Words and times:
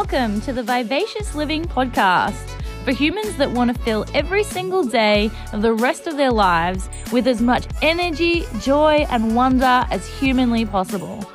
Welcome 0.00 0.40
to 0.42 0.52
the 0.52 0.62
Vivacious 0.62 1.34
Living 1.34 1.64
Podcast 1.64 2.48
for 2.84 2.92
humans 2.92 3.36
that 3.36 3.50
want 3.50 3.76
to 3.76 3.82
fill 3.82 4.06
every 4.14 4.44
single 4.44 4.84
day 4.84 5.28
of 5.52 5.60
the 5.60 5.72
rest 5.72 6.06
of 6.06 6.16
their 6.16 6.30
lives 6.30 6.88
with 7.10 7.26
as 7.26 7.42
much 7.42 7.66
energy, 7.82 8.46
joy, 8.60 9.08
and 9.10 9.34
wonder 9.34 9.84
as 9.90 10.06
humanly 10.20 10.64
possible. 10.64 11.28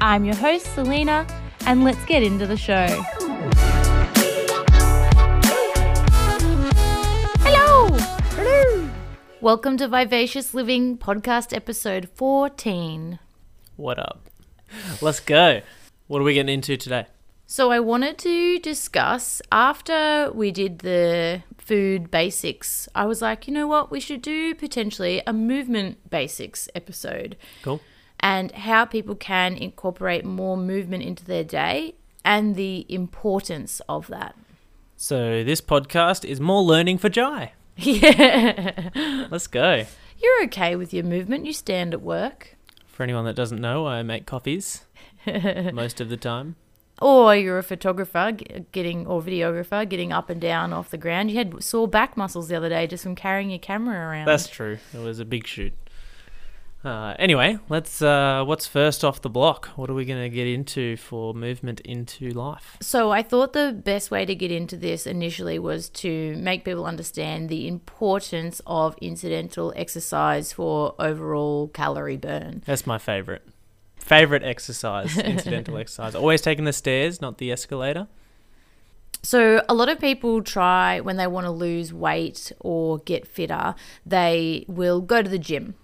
I'm 0.00 0.24
your 0.24 0.36
host, 0.36 0.72
Selena, 0.74 1.26
and 1.66 1.82
let's 1.82 2.02
get 2.04 2.22
into 2.22 2.46
the 2.46 2.56
show. 2.56 2.86
Hello! 7.42 7.88
Hello! 8.36 8.90
Welcome 9.40 9.76
to 9.78 9.88
Vivacious 9.88 10.54
Living 10.54 10.96
Podcast 10.96 11.52
episode 11.52 12.08
14. 12.14 13.18
What 13.74 13.98
up? 13.98 14.30
Let's 15.02 15.18
go. 15.18 15.62
What 16.06 16.20
are 16.20 16.24
we 16.24 16.34
getting 16.34 16.54
into 16.54 16.76
today? 16.76 17.06
So, 17.56 17.70
I 17.70 17.78
wanted 17.78 18.18
to 18.18 18.58
discuss 18.58 19.40
after 19.52 20.28
we 20.34 20.50
did 20.50 20.80
the 20.80 21.44
food 21.56 22.10
basics, 22.10 22.88
I 22.96 23.06
was 23.06 23.22
like, 23.22 23.46
you 23.46 23.54
know 23.54 23.68
what, 23.68 23.92
we 23.92 24.00
should 24.00 24.22
do 24.22 24.56
potentially 24.56 25.22
a 25.24 25.32
movement 25.32 26.10
basics 26.10 26.68
episode 26.74 27.36
Cool. 27.62 27.80
and 28.18 28.50
how 28.50 28.86
people 28.86 29.14
can 29.14 29.54
incorporate 29.56 30.24
more 30.24 30.56
movement 30.56 31.04
into 31.04 31.24
their 31.24 31.44
day 31.44 31.94
and 32.24 32.56
the 32.56 32.86
importance 32.88 33.80
of 33.88 34.08
that. 34.08 34.34
So 34.96 35.44
this 35.44 35.60
podcast 35.60 36.24
is 36.24 36.40
more 36.40 36.64
learning 36.64 36.98
for 36.98 37.08
Jai. 37.08 37.52
Yeah. 37.76 39.28
Let's 39.30 39.46
go. 39.46 39.84
You're 40.18 40.44
okay 40.46 40.74
with 40.74 40.92
your 40.92 41.04
movement, 41.04 41.46
you 41.46 41.52
stand 41.52 41.94
at 41.94 42.02
work. 42.02 42.56
For 42.88 43.04
anyone 43.04 43.24
that 43.26 43.36
doesn't 43.36 43.60
know, 43.60 43.86
I 43.86 44.02
make 44.02 44.26
coffees 44.26 44.86
most 45.72 46.00
of 46.00 46.08
the 46.08 46.16
time. 46.16 46.56
Or 47.02 47.34
you're 47.34 47.58
a 47.58 47.62
photographer 47.62 48.32
getting 48.72 49.06
or 49.06 49.20
videographer 49.20 49.88
getting 49.88 50.12
up 50.12 50.30
and 50.30 50.40
down 50.40 50.72
off 50.72 50.90
the 50.90 50.98
ground. 50.98 51.30
You 51.30 51.38
had 51.38 51.62
sore 51.62 51.88
back 51.88 52.16
muscles 52.16 52.48
the 52.48 52.56
other 52.56 52.68
day 52.68 52.86
just 52.86 53.02
from 53.02 53.16
carrying 53.16 53.50
your 53.50 53.58
camera 53.58 53.96
around. 53.96 54.26
That's 54.26 54.48
true. 54.48 54.78
It 54.92 54.98
was 54.98 55.18
a 55.18 55.24
big 55.24 55.46
shoot. 55.46 55.72
Uh, 56.84 57.14
anyway, 57.18 57.58
let's. 57.70 58.02
Uh, 58.02 58.44
what's 58.44 58.66
first 58.66 59.04
off 59.04 59.22
the 59.22 59.30
block? 59.30 59.68
What 59.74 59.88
are 59.88 59.94
we 59.94 60.04
going 60.04 60.22
to 60.22 60.28
get 60.28 60.46
into 60.46 60.98
for 60.98 61.32
movement 61.32 61.80
into 61.80 62.28
life? 62.30 62.76
So 62.82 63.10
I 63.10 63.22
thought 63.22 63.54
the 63.54 63.72
best 63.72 64.10
way 64.10 64.26
to 64.26 64.34
get 64.34 64.52
into 64.52 64.76
this 64.76 65.06
initially 65.06 65.58
was 65.58 65.88
to 65.90 66.36
make 66.36 66.64
people 66.64 66.84
understand 66.84 67.48
the 67.48 67.66
importance 67.66 68.60
of 68.66 68.96
incidental 69.00 69.72
exercise 69.74 70.52
for 70.52 70.94
overall 70.98 71.68
calorie 71.68 72.18
burn. 72.18 72.62
That's 72.66 72.86
my 72.86 72.98
favorite. 72.98 73.48
Favorite 74.04 74.42
exercise, 74.42 75.16
incidental 75.18 75.78
exercise. 75.78 76.14
Always 76.14 76.42
taking 76.42 76.66
the 76.66 76.74
stairs, 76.74 77.22
not 77.22 77.38
the 77.38 77.50
escalator. 77.50 78.06
So 79.22 79.64
a 79.66 79.72
lot 79.72 79.88
of 79.88 79.98
people 79.98 80.42
try 80.42 81.00
when 81.00 81.16
they 81.16 81.26
want 81.26 81.46
to 81.46 81.50
lose 81.50 81.90
weight 81.90 82.52
or 82.60 82.98
get 82.98 83.26
fitter, 83.26 83.74
they 84.04 84.66
will 84.68 85.00
go 85.00 85.22
to 85.22 85.30
the 85.30 85.38
gym. 85.38 85.74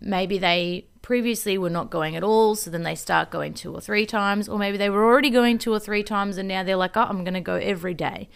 Maybe 0.00 0.38
they 0.38 0.86
previously 1.02 1.58
were 1.58 1.68
not 1.68 1.90
going 1.90 2.14
at 2.14 2.22
all, 2.22 2.54
so 2.54 2.70
then 2.70 2.84
they 2.84 2.94
start 2.94 3.30
going 3.32 3.52
two 3.52 3.74
or 3.74 3.80
three 3.80 4.06
times, 4.06 4.48
or 4.48 4.60
maybe 4.60 4.78
they 4.78 4.88
were 4.88 5.04
already 5.04 5.30
going 5.30 5.58
two 5.58 5.72
or 5.72 5.80
three 5.80 6.04
times 6.04 6.38
and 6.38 6.46
now 6.46 6.62
they're 6.62 6.76
like, 6.76 6.96
"Oh, 6.96 7.02
I'm 7.02 7.24
going 7.24 7.34
to 7.34 7.40
go 7.40 7.56
every 7.56 7.94
day." 7.94 8.28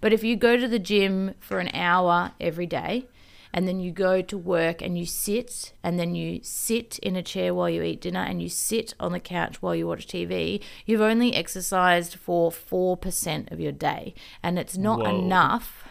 But 0.00 0.14
if 0.14 0.24
you 0.24 0.34
go 0.34 0.56
to 0.56 0.66
the 0.66 0.78
gym 0.78 1.34
for 1.40 1.58
an 1.58 1.68
hour 1.74 2.32
every 2.40 2.66
day, 2.66 3.06
and 3.52 3.66
then 3.66 3.80
you 3.80 3.90
go 3.90 4.22
to 4.22 4.38
work 4.38 4.82
and 4.82 4.98
you 4.98 5.06
sit 5.06 5.72
and 5.82 5.98
then 5.98 6.14
you 6.14 6.40
sit 6.42 6.98
in 7.00 7.16
a 7.16 7.22
chair 7.22 7.54
while 7.54 7.70
you 7.70 7.82
eat 7.82 8.00
dinner 8.00 8.20
and 8.20 8.42
you 8.42 8.48
sit 8.48 8.94
on 9.00 9.12
the 9.12 9.20
couch 9.20 9.60
while 9.62 9.74
you 9.74 9.86
watch 9.86 10.06
TV, 10.06 10.62
you've 10.86 11.00
only 11.00 11.34
exercised 11.34 12.14
for 12.14 12.50
4% 12.50 13.50
of 13.50 13.60
your 13.60 13.72
day. 13.72 14.14
And 14.42 14.58
it's 14.58 14.76
not 14.76 15.00
Whoa. 15.00 15.18
enough 15.18 15.84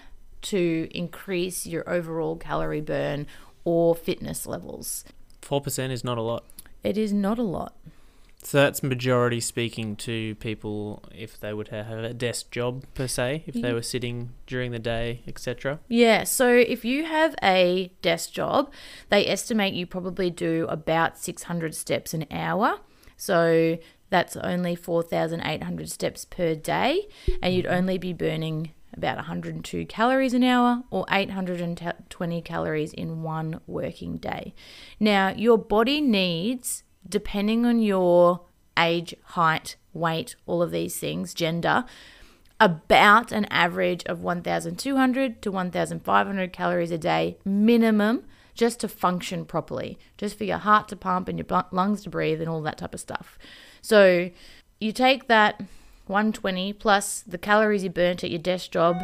to 0.43 0.87
increase 0.91 1.65
your 1.65 1.87
overall 1.89 2.35
calorie 2.35 2.81
burn 2.81 3.27
or 3.63 3.95
fitness 3.95 4.45
levels. 4.45 5.03
Four 5.41 5.61
percent 5.61 5.91
is 5.91 6.03
not 6.03 6.17
a 6.17 6.21
lot. 6.21 6.45
It 6.83 6.97
is 6.97 7.11
not 7.11 7.37
a 7.37 7.43
lot. 7.43 7.75
So 8.43 8.59
that's 8.59 8.83
majority 8.83 9.39
speaking 9.39 9.95
to 9.97 10.35
people 10.35 11.03
if 11.13 11.39
they 11.39 11.53
would 11.53 11.69
have 11.69 11.89
a 11.89 12.13
desk 12.13 12.51
job 12.51 12.85
per 12.93 13.07
se, 13.07 13.43
if 13.45 13.55
they 13.55 13.61
mm-hmm. 13.61 13.73
were 13.73 13.81
sitting 13.81 14.29
during 14.45 14.71
the 14.71 14.79
day, 14.79 15.21
etc. 15.27 15.79
Yeah, 15.89 16.23
so 16.23 16.47
if 16.47 16.85
you 16.85 17.05
have 17.05 17.35
a 17.43 17.91
desk 18.01 18.31
job, 18.31 18.71
they 19.09 19.27
estimate 19.27 19.73
you 19.73 19.85
probably 19.85 20.29
do 20.29 20.65
about 20.69 21.17
600 21.17 21.75
steps 21.75 22.13
an 22.13 22.25
hour. 22.31 22.79
So 23.17 23.79
that's 24.09 24.37
only 24.37 24.75
4,800 24.75 25.89
steps 25.89 26.23
per 26.23 26.55
day, 26.55 27.07
and 27.41 27.53
you'd 27.53 27.65
mm-hmm. 27.65 27.73
only 27.73 27.97
be 27.97 28.13
burning 28.13 28.71
about 28.93 29.17
102 29.17 29.85
calories 29.85 30.33
an 30.33 30.43
hour 30.43 30.83
or 30.89 31.05
820 31.09 32.41
calories 32.41 32.93
in 32.93 33.21
one 33.21 33.59
working 33.67 34.17
day. 34.17 34.53
Now, 34.99 35.29
your 35.29 35.57
body 35.57 36.01
needs, 36.01 36.83
depending 37.07 37.65
on 37.65 37.79
your 37.79 38.41
age, 38.77 39.15
height, 39.23 39.75
weight, 39.93 40.35
all 40.45 40.61
of 40.61 40.71
these 40.71 40.97
things, 40.97 41.33
gender, 41.33 41.85
about 42.59 43.31
an 43.31 43.45
average 43.45 44.03
of 44.05 44.21
1,200 44.21 45.41
to 45.41 45.51
1,500 45.51 46.53
calories 46.53 46.91
a 46.91 46.97
day 46.97 47.37
minimum 47.45 48.23
just 48.55 48.79
to 48.79 48.87
function 48.87 49.45
properly, 49.45 49.99
just 50.17 50.37
for 50.37 50.43
your 50.43 50.57
heart 50.57 50.87
to 50.87 50.95
pump 50.95 51.27
and 51.27 51.37
your 51.37 51.63
lungs 51.71 52.03
to 52.03 52.09
breathe 52.09 52.41
and 52.41 52.49
all 52.49 52.61
that 52.61 52.79
type 52.79 52.93
of 52.93 52.99
stuff. 52.99 53.37
So 53.81 54.31
you 54.79 54.91
take 54.91 55.27
that 55.27 55.61
120 56.07 56.73
plus 56.73 57.21
the 57.21 57.37
calories 57.37 57.83
you 57.83 57.89
burnt 57.89 58.23
at 58.23 58.31
your 58.31 58.39
desk 58.39 58.71
job, 58.71 58.97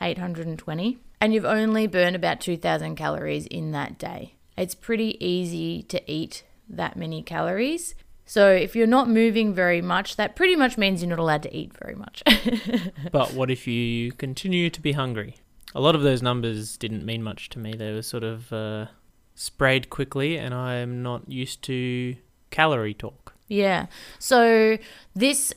820, 0.00 0.98
and 1.20 1.32
you've 1.32 1.44
only 1.44 1.86
burned 1.86 2.16
about 2.16 2.40
2,000 2.40 2.96
calories 2.96 3.46
in 3.46 3.70
that 3.70 3.98
day. 3.98 4.34
It's 4.58 4.74
pretty 4.74 5.16
easy 5.24 5.82
to 5.84 6.02
eat 6.10 6.42
that 6.68 6.96
many 6.96 7.22
calories. 7.22 7.94
So 8.24 8.50
if 8.50 8.74
you're 8.74 8.88
not 8.88 9.08
moving 9.08 9.54
very 9.54 9.80
much, 9.80 10.16
that 10.16 10.34
pretty 10.34 10.56
much 10.56 10.76
means 10.76 11.00
you're 11.00 11.10
not 11.10 11.20
allowed 11.20 11.44
to 11.44 11.56
eat 11.56 11.72
very 11.78 11.94
much. 11.94 12.22
But 13.12 13.32
what 13.34 13.50
if 13.50 13.66
you 13.66 14.12
continue 14.12 14.68
to 14.70 14.80
be 14.80 14.92
hungry? 14.92 15.36
A 15.74 15.80
lot 15.80 15.94
of 15.94 16.02
those 16.02 16.22
numbers 16.22 16.76
didn't 16.76 17.04
mean 17.04 17.22
much 17.22 17.48
to 17.50 17.58
me. 17.58 17.74
They 17.74 17.92
were 17.92 18.02
sort 18.02 18.24
of 18.24 18.52
uh, 18.52 18.86
sprayed 19.34 19.90
quickly, 19.90 20.36
and 20.36 20.52
I'm 20.52 21.02
not 21.02 21.30
used 21.30 21.62
to 21.64 22.16
calorie 22.50 22.94
talk. 22.94 23.34
Yeah. 23.46 23.86
So 24.18 24.78
this 25.14 25.54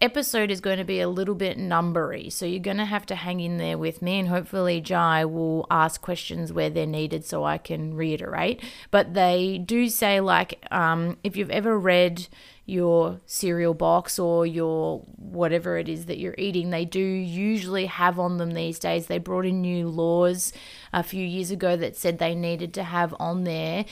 episode 0.00 0.50
is 0.50 0.60
going 0.60 0.78
to 0.78 0.84
be 0.84 1.00
a 1.00 1.08
little 1.08 1.34
bit 1.34 1.58
numbery. 1.58 2.32
So 2.32 2.46
you're 2.46 2.60
going 2.60 2.78
to 2.78 2.84
have 2.84 3.06
to 3.06 3.14
hang 3.14 3.40
in 3.40 3.58
there 3.58 3.78
with 3.78 4.02
me, 4.02 4.18
and 4.18 4.28
hopefully, 4.28 4.80
Jai 4.80 5.24
will 5.24 5.66
ask 5.70 6.00
questions 6.00 6.52
where 6.52 6.70
they're 6.70 6.86
needed 6.86 7.24
so 7.24 7.44
I 7.44 7.58
can 7.58 7.94
reiterate. 7.94 8.62
But 8.90 9.14
they 9.14 9.58
do 9.58 9.88
say, 9.88 10.20
like, 10.20 10.64
um, 10.70 11.18
if 11.22 11.36
you've 11.36 11.50
ever 11.50 11.78
read 11.78 12.28
your 12.70 13.20
cereal 13.26 13.74
box 13.74 14.18
or 14.18 14.46
your 14.46 15.00
whatever 15.16 15.76
it 15.76 15.88
is 15.88 16.06
that 16.06 16.18
you're 16.18 16.34
eating, 16.38 16.70
they 16.70 16.84
do 16.84 17.00
usually 17.00 17.86
have 17.86 18.18
on 18.18 18.38
them 18.38 18.52
these 18.52 18.78
days. 18.78 19.06
They 19.06 19.18
brought 19.18 19.44
in 19.44 19.60
new 19.60 19.88
laws 19.88 20.52
a 20.92 21.02
few 21.02 21.24
years 21.24 21.50
ago 21.50 21.76
that 21.76 21.96
said 21.96 22.18
they 22.18 22.34
needed 22.34 22.72
to 22.74 22.84
have 22.84 23.14
on 23.18 23.44
there 23.44 23.84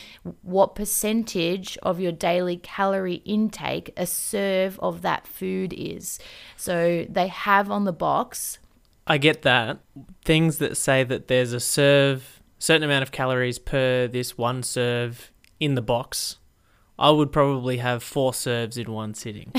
what 0.43 0.75
percentage 0.75 1.77
of 1.83 2.01
your 2.01 2.13
daily 2.13 2.57
calorie 2.57 3.23
intake 3.25 3.93
a 3.97 4.07
serve 4.07 4.79
of 4.81 5.03
that 5.03 5.27
food 5.27 5.75
is. 5.77 6.19
So 6.57 7.05
they 7.09 7.29
have 7.29 7.71
on 7.71 7.85
the 7.85 7.93
box. 7.93 8.59
I 9.07 9.19
get 9.19 9.43
that. 9.43 9.81
Things 10.25 10.59
that 10.59 10.77
say 10.77 11.03
that 11.05 11.29
there's 11.29 11.53
a 11.53 11.61
serve, 11.61 12.41
certain 12.59 12.85
amount 12.85 13.03
of 13.03 13.11
calories 13.11 13.59
per 13.59 14.07
this 14.07 14.39
one 14.39 14.63
serve 14.63 15.33
in 15.59 15.75
the 15.75 15.83
box. 15.83 16.37
I 16.99 17.11
would 17.11 17.31
probably 17.31 17.77
have 17.77 18.03
four 18.03 18.35
serves 18.35 18.77
in 18.77 18.91
one 18.91 19.15
sitting. 19.15 19.53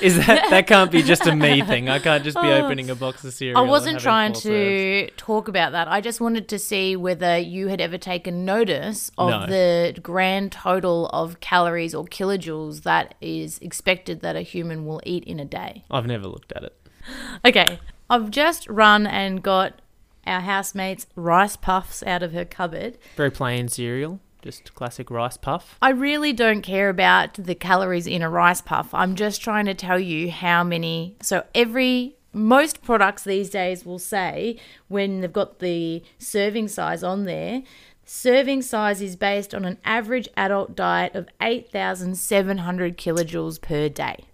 Is 0.00 0.16
that 0.26 0.46
that 0.50 0.66
can't 0.66 0.90
be 0.90 1.02
just 1.02 1.26
a 1.26 1.36
me 1.36 1.60
thing? 1.66 1.90
I 1.90 1.98
can't 1.98 2.24
just 2.24 2.40
be 2.40 2.48
oh. 2.48 2.64
opening 2.64 2.88
a 2.88 2.94
box 2.94 3.22
of 3.24 3.34
cereal. 3.34 3.58
I 3.58 3.62
wasn't 3.62 4.00
trying 4.00 4.32
to 4.34 5.10
talk 5.18 5.48
about 5.48 5.72
that. 5.72 5.88
I 5.88 6.00
just 6.00 6.20
wanted 6.20 6.48
to 6.48 6.58
see 6.58 6.96
whether 6.96 7.36
you 7.36 7.68
had 7.68 7.82
ever 7.82 7.98
taken 7.98 8.46
notice 8.46 9.10
of 9.18 9.28
No. 9.28 9.46
the 9.46 9.98
grand 10.00 10.52
total 10.52 11.08
of 11.08 11.40
calories 11.40 11.94
or 11.94 12.06
kilojoules 12.06 12.82
that 12.82 13.14
is 13.20 13.58
expected 13.58 14.20
that 14.20 14.36
a 14.36 14.42
human 14.42 14.86
will 14.86 15.02
eat 15.04 15.24
in 15.24 15.38
a 15.38 15.44
day. 15.44 15.84
I've 15.90 16.06
never 16.06 16.28
looked 16.28 16.52
at 16.52 16.64
it. 16.64 16.76
Okay, 17.44 17.78
I've 18.10 18.30
just 18.30 18.68
run 18.68 19.06
and 19.06 19.40
got 19.40 19.80
our 20.26 20.40
housemate's 20.40 21.06
rice 21.14 21.54
puffs 21.56 22.02
out 22.02 22.22
of 22.22 22.32
her 22.32 22.44
cupboard. 22.44 22.98
Very 23.16 23.30
plain 23.30 23.68
cereal, 23.68 24.18
just 24.46 24.74
classic 24.74 25.10
rice 25.10 25.36
puff. 25.36 25.76
I 25.82 25.90
really 25.90 26.32
don't 26.32 26.62
care 26.62 26.88
about 26.88 27.34
the 27.34 27.54
calories 27.54 28.06
in 28.06 28.22
a 28.22 28.30
rice 28.30 28.60
puff. 28.60 28.94
I'm 28.94 29.16
just 29.16 29.42
trying 29.42 29.66
to 29.66 29.74
tell 29.74 29.98
you 29.98 30.30
how 30.30 30.62
many. 30.62 31.16
So 31.20 31.44
every 31.54 32.16
most 32.32 32.82
products 32.82 33.24
these 33.24 33.50
days 33.50 33.84
will 33.84 33.98
say 33.98 34.56
when 34.86 35.20
they've 35.20 35.32
got 35.32 35.58
the 35.58 36.04
serving 36.18 36.68
size 36.68 37.02
on 37.02 37.24
there, 37.24 37.62
serving 38.04 38.62
size 38.62 39.02
is 39.02 39.16
based 39.16 39.52
on 39.52 39.64
an 39.64 39.78
average 39.84 40.28
adult 40.36 40.76
diet 40.76 41.16
of 41.16 41.28
8,700 41.40 42.96
kilojoules 42.96 43.60
per 43.60 43.88
day. 43.88 44.24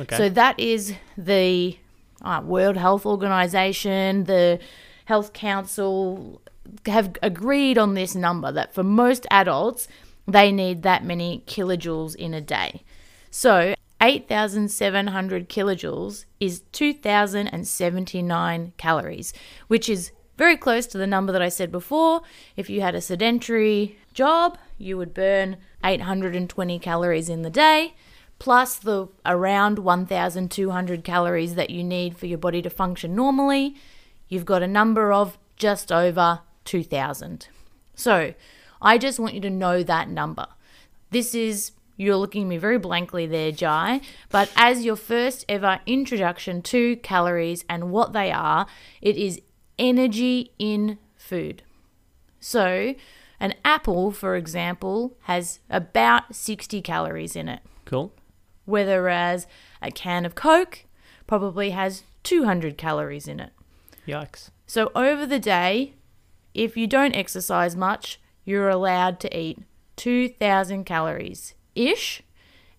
Okay. 0.00 0.16
So 0.16 0.28
that 0.30 0.58
is 0.58 0.94
the 1.16 1.78
uh, 2.22 2.42
World 2.44 2.76
Health 2.76 3.06
Organization, 3.06 4.24
the 4.24 4.58
Health 5.04 5.32
Council 5.32 6.40
have 6.86 7.16
agreed 7.22 7.78
on 7.78 7.94
this 7.94 8.14
number 8.14 8.52
that 8.52 8.74
for 8.74 8.82
most 8.82 9.26
adults, 9.30 9.88
they 10.26 10.52
need 10.52 10.82
that 10.82 11.04
many 11.04 11.42
kilojoules 11.46 12.14
in 12.14 12.34
a 12.34 12.40
day. 12.40 12.82
So 13.30 13.74
8,700 14.00 15.48
kilojoules 15.48 16.24
is 16.38 16.62
2,079 16.72 18.72
calories, 18.76 19.32
which 19.68 19.88
is 19.88 20.12
very 20.38 20.56
close 20.56 20.86
to 20.86 20.96
the 20.96 21.06
number 21.06 21.32
that 21.32 21.42
I 21.42 21.50
said 21.50 21.70
before. 21.70 22.22
If 22.56 22.70
you 22.70 22.80
had 22.80 22.94
a 22.94 23.02
sedentary 23.02 23.98
job, 24.14 24.56
you 24.78 24.96
would 24.96 25.12
burn 25.12 25.58
820 25.84 26.78
calories 26.78 27.28
in 27.28 27.42
the 27.42 27.50
day, 27.50 27.94
plus 28.38 28.78
the 28.78 29.08
around 29.26 29.78
1,200 29.78 31.04
calories 31.04 31.56
that 31.56 31.68
you 31.68 31.84
need 31.84 32.16
for 32.16 32.24
your 32.24 32.38
body 32.38 32.62
to 32.62 32.70
function 32.70 33.14
normally. 33.14 33.76
You've 34.28 34.46
got 34.46 34.62
a 34.62 34.66
number 34.66 35.12
of 35.12 35.36
just 35.56 35.92
over 35.92 36.40
2,000. 36.70 37.48
So 37.96 38.32
I 38.80 38.96
just 38.96 39.18
want 39.18 39.34
you 39.34 39.40
to 39.40 39.50
know 39.50 39.82
that 39.82 40.08
number. 40.08 40.46
This 41.10 41.34
is 41.34 41.72
you're 41.96 42.16
looking 42.16 42.42
at 42.44 42.48
me 42.48 42.58
very 42.58 42.78
blankly 42.78 43.26
there, 43.26 43.50
Jai. 43.50 44.00
But 44.30 44.52
as 44.54 44.84
your 44.84 44.94
first 44.94 45.44
ever 45.48 45.80
introduction 45.84 46.62
to 46.62 46.94
calories 46.98 47.64
and 47.68 47.90
what 47.90 48.12
they 48.12 48.30
are, 48.30 48.66
it 49.02 49.16
is 49.16 49.40
energy 49.80 50.52
in 50.60 50.98
food. 51.16 51.64
So, 52.38 52.94
an 53.40 53.54
apple, 53.64 54.12
for 54.12 54.36
example, 54.36 55.16
has 55.22 55.58
about 55.68 56.36
60 56.36 56.80
calories 56.82 57.34
in 57.34 57.48
it, 57.48 57.62
Cool. 57.84 58.14
whereas 58.64 59.48
a 59.82 59.90
can 59.90 60.24
of 60.24 60.36
Coke 60.36 60.84
probably 61.26 61.70
has 61.70 62.04
200 62.22 62.78
calories 62.78 63.26
in 63.26 63.40
it. 63.40 63.50
Yikes. 64.06 64.50
So, 64.66 64.92
over 64.94 65.26
the 65.26 65.40
day, 65.40 65.94
if 66.54 66.76
you 66.76 66.86
don't 66.86 67.14
exercise 67.14 67.76
much, 67.76 68.20
you're 68.44 68.68
allowed 68.68 69.20
to 69.20 69.38
eat 69.38 69.58
2,000 69.96 70.84
calories 70.84 71.54
ish, 71.74 72.22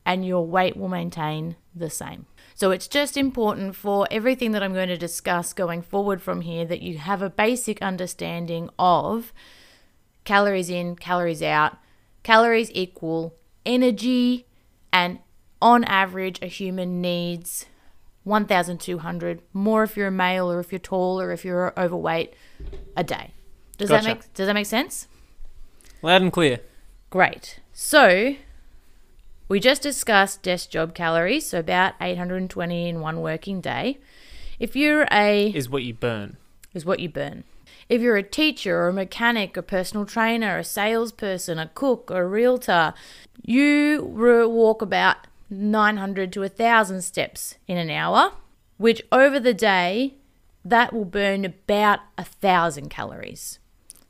and 0.05 0.25
your 0.25 0.45
weight 0.45 0.75
will 0.75 0.89
maintain 0.89 1.55
the 1.75 1.89
same. 1.89 2.25
So, 2.55 2.71
it's 2.71 2.87
just 2.87 3.15
important 3.15 3.75
for 3.75 4.07
everything 4.11 4.51
that 4.51 4.63
I'm 4.63 4.73
going 4.73 4.89
to 4.89 4.97
discuss 4.97 5.53
going 5.53 5.81
forward 5.81 6.21
from 6.21 6.41
here 6.41 6.65
that 6.65 6.81
you 6.81 6.97
have 6.97 7.21
a 7.21 7.29
basic 7.29 7.81
understanding 7.81 8.69
of 8.77 9.33
calories 10.23 10.69
in, 10.69 10.95
calories 10.95 11.41
out. 11.41 11.77
Calories 12.23 12.69
equal 12.73 13.35
energy, 13.65 14.45
and 14.93 15.19
on 15.61 15.83
average, 15.85 16.39
a 16.41 16.47
human 16.47 17.01
needs 17.01 17.65
1,200 18.23 19.41
more 19.53 19.83
if 19.83 19.97
you're 19.97 20.07
a 20.07 20.11
male 20.11 20.51
or 20.51 20.59
if 20.59 20.71
you're 20.71 20.79
tall 20.79 21.19
or 21.19 21.31
if 21.31 21.43
you're 21.43 21.73
overweight 21.77 22.33
a 22.95 23.03
day. 23.03 23.33
Does 23.81 23.89
that 23.89 24.03
make 24.03 24.33
Does 24.33 24.47
that 24.47 24.53
make 24.53 24.65
sense? 24.65 25.07
Loud 26.01 26.21
and 26.21 26.31
clear. 26.31 26.59
Great. 27.09 27.59
So 27.73 28.35
we 29.47 29.59
just 29.59 29.81
discussed 29.81 30.43
desk 30.43 30.69
job 30.69 30.93
calories, 30.93 31.47
so 31.47 31.59
about 31.59 31.93
820 31.99 32.87
in 32.87 33.01
one 33.01 33.21
working 33.21 33.59
day. 33.59 33.97
If 34.59 34.75
you're 34.75 35.07
a 35.11 35.49
Is 35.49 35.69
what 35.69 35.83
you 35.83 35.93
burn. 35.93 36.37
is 36.73 36.85
what 36.85 36.99
you 36.99 37.09
burn. 37.09 37.43
If 37.89 38.01
you're 38.01 38.15
a 38.15 38.23
teacher 38.23 38.77
or 38.77 38.89
a 38.89 38.93
mechanic, 38.93 39.57
a 39.57 39.61
personal 39.61 40.05
trainer, 40.05 40.59
a 40.59 40.63
salesperson, 40.63 41.59
a 41.59 41.69
cook, 41.73 42.09
or 42.09 42.21
a 42.21 42.27
realtor, 42.27 42.93
you 43.43 44.01
walk 44.03 44.81
about 44.81 45.17
900 45.49 46.31
to 46.31 46.39
1,000 46.41 47.01
steps 47.01 47.55
in 47.67 47.77
an 47.77 47.89
hour, 47.89 48.31
which 48.77 49.01
over 49.11 49.39
the 49.39 49.53
day, 49.53 50.13
that 50.63 50.93
will 50.93 51.05
burn 51.05 51.43
about 51.43 51.99
a 52.17 52.21
1,000 52.21 52.89
calories. 52.89 53.59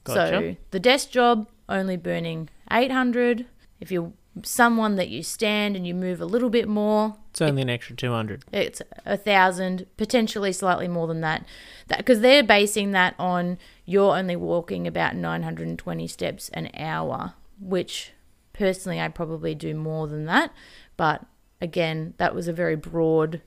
So 0.08 0.56
the 0.72 0.80
desk 0.80 1.12
job 1.12 1.48
only 1.70 1.98
burning 1.98 2.50
800. 2.72 3.46
If 3.80 3.92
you're 3.92 4.12
someone 4.44 4.96
that 4.96 5.10
you 5.10 5.24
stand 5.24 5.76
and 5.76 5.86
you 5.86 5.94
move 5.94 6.22
a 6.22 6.26
little 6.26 6.50
bit 6.50 6.68
more, 6.68 7.16
It's 7.32 7.42
only 7.42 7.62
an 7.62 7.70
extra 7.70 7.96
200. 7.96 8.44
it's 8.52 8.82
a 9.06 9.18
thousand, 9.18 9.86
potentially 9.98 10.54
slightly 10.54 10.88
more 10.88 11.08
than 11.08 11.22
that. 11.22 11.46
That 11.88 11.98
because 12.00 12.22
they're 12.22 12.44
basing 12.44 12.92
that 12.92 13.14
on 13.20 13.58
you're 13.86 14.16
only 14.18 14.36
walking 14.38 14.88
about 14.88 15.16
920 15.16 16.08
steps 16.08 16.50
an 16.50 16.70
hour, 16.76 17.34
which 17.60 18.14
personally 18.54 19.02
I 19.02 19.08
probably 19.10 19.54
do 19.54 19.76
more 19.76 20.08
than 20.08 20.26
that. 20.26 20.52
But 20.96 21.26
again, 21.60 22.14
that 22.18 22.34
was 22.34 22.48
a 22.48 22.54
very 22.54 22.76
broad 22.76 23.42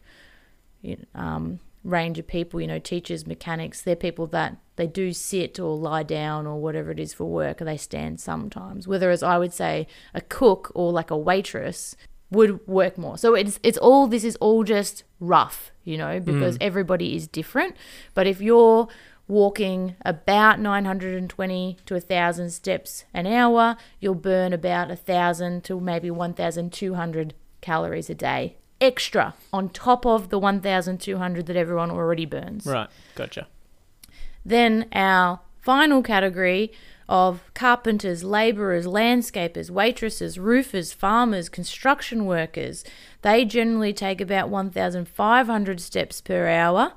um, 1.14 1.60
range 1.82 2.18
of 2.18 2.26
people. 2.26 2.60
You 2.60 2.66
know, 2.66 2.78
teachers, 2.78 3.26
mechanics, 3.26 3.80
they're 3.82 3.96
people 3.96 4.26
that 4.28 4.56
they 4.76 4.86
do 4.86 5.12
sit 5.12 5.58
or 5.58 5.76
lie 5.76 6.02
down 6.02 6.46
or 6.46 6.60
whatever 6.60 6.90
it 6.90 7.00
is 7.00 7.14
for 7.14 7.24
work, 7.24 7.62
or 7.62 7.64
they 7.64 7.76
stand 7.76 8.20
sometimes. 8.20 8.88
Whereas 8.88 9.22
I 9.22 9.38
would 9.38 9.52
say 9.52 9.86
a 10.12 10.20
cook 10.20 10.72
or 10.74 10.92
like 10.92 11.10
a 11.10 11.16
waitress 11.16 11.96
would 12.30 12.66
work 12.66 12.98
more. 12.98 13.16
So 13.16 13.34
it's 13.34 13.60
it's 13.62 13.78
all 13.78 14.06
this 14.06 14.24
is 14.24 14.36
all 14.36 14.64
just 14.64 15.04
rough, 15.20 15.72
you 15.84 15.96
know, 15.96 16.20
mm. 16.20 16.24
because 16.24 16.58
everybody 16.60 17.16
is 17.16 17.26
different. 17.28 17.76
But 18.14 18.26
if 18.26 18.40
you're 18.40 18.88
walking 19.26 19.96
about 20.04 20.60
920 20.60 21.78
to 21.86 21.94
1000 21.94 22.50
steps 22.50 23.04
an 23.14 23.26
hour, 23.26 23.76
you'll 24.00 24.14
burn 24.14 24.52
about 24.52 24.88
1000 24.88 25.64
to 25.64 25.80
maybe 25.80 26.10
1200 26.10 27.34
calories 27.60 28.10
a 28.10 28.14
day 28.14 28.56
extra 28.80 29.34
on 29.52 29.70
top 29.70 30.04
of 30.04 30.28
the 30.28 30.38
1200 30.38 31.46
that 31.46 31.56
everyone 31.56 31.90
already 31.90 32.26
burns. 32.26 32.66
Right. 32.66 32.88
Gotcha. 33.14 33.46
Then 34.44 34.86
our 34.92 35.40
final 35.60 36.02
category 36.02 36.72
of 37.08 37.42
carpenters, 37.54 38.24
labourers, 38.24 38.86
landscapers, 38.86 39.70
waitresses, 39.70 40.38
roofers, 40.38 40.92
farmers, 40.92 41.48
construction 41.48 42.26
workers, 42.26 42.84
they 43.22 43.44
generally 43.44 43.92
take 43.92 44.20
about 44.20 44.48
1,500 44.48 45.80
steps 45.80 46.20
per 46.20 46.48
hour, 46.48 46.92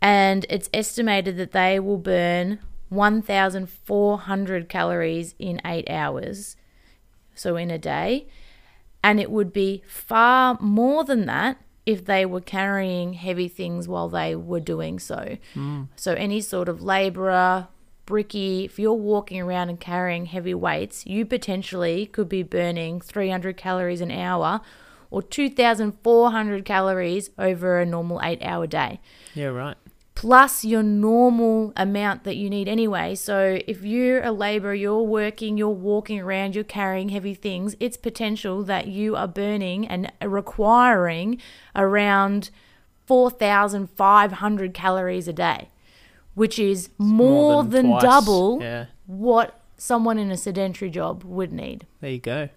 and 0.00 0.46
it's 0.48 0.70
estimated 0.72 1.36
that 1.36 1.52
they 1.52 1.78
will 1.78 1.98
burn 1.98 2.58
1,400 2.88 4.68
calories 4.68 5.34
in 5.38 5.60
eight 5.64 5.88
hours, 5.88 6.56
so 7.34 7.56
in 7.56 7.70
a 7.70 7.78
day. 7.78 8.26
And 9.04 9.18
it 9.18 9.30
would 9.30 9.52
be 9.52 9.82
far 9.86 10.56
more 10.60 11.02
than 11.04 11.26
that 11.26 11.56
if 11.84 12.04
they 12.04 12.24
were 12.24 12.40
carrying 12.40 13.14
heavy 13.14 13.48
things 13.48 13.88
while 13.88 14.08
they 14.08 14.34
were 14.34 14.60
doing 14.60 14.98
so. 14.98 15.36
Hmm. 15.54 15.84
So, 15.96 16.14
any 16.14 16.40
sort 16.40 16.68
of 16.68 16.82
labourer, 16.82 17.68
bricky, 18.06 18.64
if 18.64 18.78
you're 18.78 18.92
walking 18.92 19.40
around 19.40 19.68
and 19.68 19.80
carrying 19.80 20.26
heavy 20.26 20.54
weights, 20.54 21.06
you 21.06 21.24
potentially 21.26 22.06
could 22.06 22.28
be 22.28 22.42
burning 22.42 23.00
300 23.00 23.56
calories 23.56 24.00
an 24.00 24.10
hour 24.10 24.60
or 25.10 25.22
2,400 25.22 26.64
calories 26.64 27.30
over 27.38 27.78
a 27.78 27.84
normal 27.86 28.20
eight 28.22 28.42
hour 28.42 28.66
day 28.66 28.98
Yeah, 29.34 29.46
right. 29.46 29.76
Plus 30.14 30.64
your 30.64 30.82
normal 30.82 31.72
amount 31.76 32.24
that 32.24 32.36
you 32.36 32.50
need 32.50 32.68
anyway. 32.68 33.14
So 33.14 33.58
if 33.66 33.82
you're 33.82 34.22
a 34.22 34.30
laborer, 34.32 34.74
you're 34.74 35.02
working, 35.02 35.56
you're 35.56 35.68
walking 35.70 36.20
around, 36.20 36.54
you're 36.54 36.64
carrying 36.64 37.08
heavy 37.08 37.34
things, 37.34 37.76
it's 37.80 37.96
potential 37.96 38.62
that 38.64 38.86
you 38.88 39.16
are 39.16 39.26
burning 39.28 39.86
and 39.88 40.12
requiring 40.22 41.40
around 41.74 42.50
4,500 43.06 44.74
calories 44.74 45.28
a 45.28 45.32
day, 45.32 45.68
which 46.34 46.58
is 46.58 46.90
more, 46.98 47.64
than, 47.64 47.86
twice. 47.88 48.02
double 48.02 48.58
Yeah. 48.60 48.86
what 49.06 49.60
someone 49.76 50.18
in 50.18 50.30
a 50.30 50.36
sedentary 50.36 50.90
job 50.90 51.24
would 51.24 51.52
need. 51.52 51.86
There 52.00 52.10
you 52.10 52.18
go. 52.18 52.48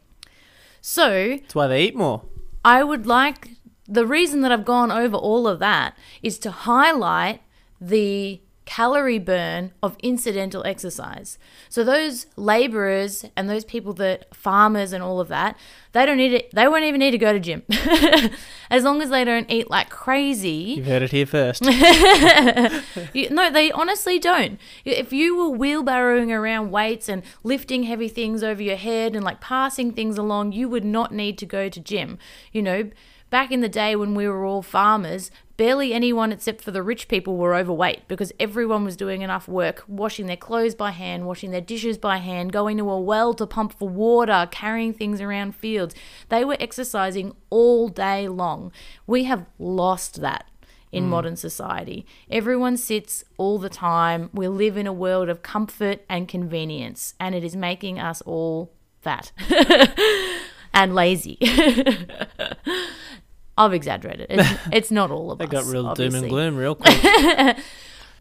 So 0.82 1.38
That's 1.42 1.56
why 1.56 1.68
they 1.68 1.84
eat 1.86 1.96
more. 1.96 2.22
I 2.64 2.84
would 2.84 3.08
like 3.08 3.50
the 3.88 4.06
reason 4.06 4.42
that 4.42 4.52
I've 4.52 4.66
gone 4.66 4.92
over 4.92 5.16
all 5.16 5.48
of 5.48 5.60
that 5.60 5.96
is 6.24 6.38
to 6.40 6.52
highlight 6.52 7.42
the 7.80 8.42
calorie 8.66 9.20
burn 9.20 9.72
of 9.84 9.96
incidental 10.02 10.64
exercise. 10.66 11.38
So 11.70 11.84
those 11.84 12.26
laborers 12.36 13.24
and 13.36 13.48
those 13.48 13.64
people 13.64 13.94
that 13.94 14.34
farmers 14.36 14.92
and 14.92 15.04
all 15.04 15.20
of 15.20 15.28
that, 15.28 15.56
they 15.92 16.04
don't 16.04 16.18
need 16.18 16.34
it 16.34 16.50
they 16.52 16.68
won't 16.68 16.84
even 16.84 17.00
need 17.00 17.12
to 17.12 17.20
go 17.20 17.32
to 17.32 17.40
gym. 17.40 17.62
as 18.72 18.84
long 18.84 19.04
as 19.04 19.12
they 19.12 19.24
don't 19.24 19.52
eat 19.52 19.70
like 19.70 19.90
crazy. 19.92 20.74
You've 20.78 20.88
heard 20.88 21.04
it 21.04 21.12
here 21.12 21.28
first. 21.28 21.64
You- 23.14 23.30
no, 23.30 23.52
they 23.52 23.72
honestly 23.72 24.18
don't. 24.20 24.60
If 24.84 25.14
you 25.14 25.38
were 25.38 25.58
wheelbarrowing 25.58 26.32
around 26.32 26.72
weights 26.72 27.08
and 27.08 27.22
lifting 27.44 27.84
heavy 27.84 28.08
things 28.08 28.42
over 28.44 28.62
your 28.64 28.78
head 28.78 29.16
and 29.16 29.24
like 29.24 29.42
passing 29.42 29.92
things 29.92 30.18
along, 30.18 30.54
you 30.54 30.68
would 30.70 30.86
not 30.86 31.14
need 31.14 31.38
to 31.38 31.46
go 31.46 31.70
to 31.70 31.80
gym. 31.80 32.18
You 32.52 32.62
know, 32.64 32.90
back 33.30 33.52
in 33.52 33.62
the 33.62 33.70
day 33.70 33.96
when 33.96 34.16
we 34.16 34.28
were 34.28 34.44
all 34.44 34.62
farmers, 34.62 35.30
barely 35.58 35.94
anyone 35.94 36.32
except 36.32 36.62
for 36.62 36.72
the 36.72 36.84
rich 36.84 37.08
people 37.08 37.38
were 37.38 37.56
overweight 37.56 38.08
because 38.08 38.32
everyone 38.40 38.84
was 38.84 38.96
doing 38.96 39.22
enough 39.22 39.48
work, 39.48 39.84
washing 39.88 40.28
their 40.28 40.38
clothes 40.38 40.76
by 40.76 40.92
hand, 40.92 41.26
washing 41.26 41.52
their 41.52 41.62
dishes 41.62 41.98
by 41.98 42.18
hand, 42.18 42.52
going 42.52 42.78
to 42.78 42.90
a 42.90 43.00
well 43.00 43.34
to 43.34 43.48
pump 43.48 43.74
for 43.74 43.88
water, 43.90 44.48
carrying 44.52 44.94
things 44.94 45.22
around 45.22 45.56
fields. 45.56 45.96
They 46.30 46.44
were 46.44 46.58
exercising 46.60 47.36
all 47.50 47.88
day 47.88 48.28
long. 48.28 48.72
We 49.08 49.26
have 49.26 49.46
lost 49.60 50.22
that 50.22 50.46
in 50.92 51.06
hmm. 51.06 51.10
modern 51.10 51.36
society. 51.36 52.06
Everyone 52.30 52.78
sits 52.78 53.24
all 53.38 53.58
the 53.58 53.70
time. 53.70 54.30
We 54.34 54.48
live 54.48 54.78
in 54.78 54.88
a 54.88 54.94
world 54.94 55.30
of 55.30 55.42
comfort 55.42 56.02
and 56.10 56.28
convenience, 56.28 57.14
and 57.20 57.36
it 57.36 57.44
is 57.44 57.56
making 57.56 58.00
us 58.00 58.22
all 58.22 58.72
fat 59.02 59.32
and 60.74 60.96
lazy. 60.96 61.38
I've 63.58 63.74
exaggerated. 63.74 64.28
It's, 64.30 64.50
it's 64.72 64.92
not 64.92 65.12
all 65.12 65.32
of 65.32 65.40
They 65.40 65.46
us. 65.46 65.52
got 65.52 65.66
real 65.66 65.94
doom 65.94 66.16
and 66.16 66.30
gloom 66.30 66.56
real 66.58 66.76
quick. 66.76 67.58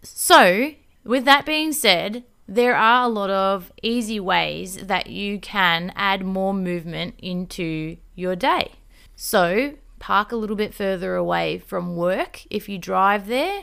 So, 0.07 0.73
with 1.03 1.25
that 1.25 1.47
being 1.47 1.73
said, 1.73 2.25
there 2.47 2.77
are 2.77 3.05
a 3.05 3.09
lot 3.09 3.31
of 3.31 3.73
easy 3.83 4.21
ways 4.21 4.77
that 4.77 5.07
you 5.07 5.39
can 5.41 5.93
add 5.97 6.25
more 6.25 6.53
movement 6.53 7.15
into 7.19 7.97
your 8.15 8.37
day. 8.37 8.73
So, 9.17 9.77
park 9.99 10.31
a 10.31 10.37
little 10.37 10.57
bit 10.57 10.75
further 10.75 11.15
away 11.15 11.59
from 11.59 11.97
work. 11.97 12.43
If 12.51 12.69
you 12.69 12.77
drive 12.77 13.29
there, 13.29 13.63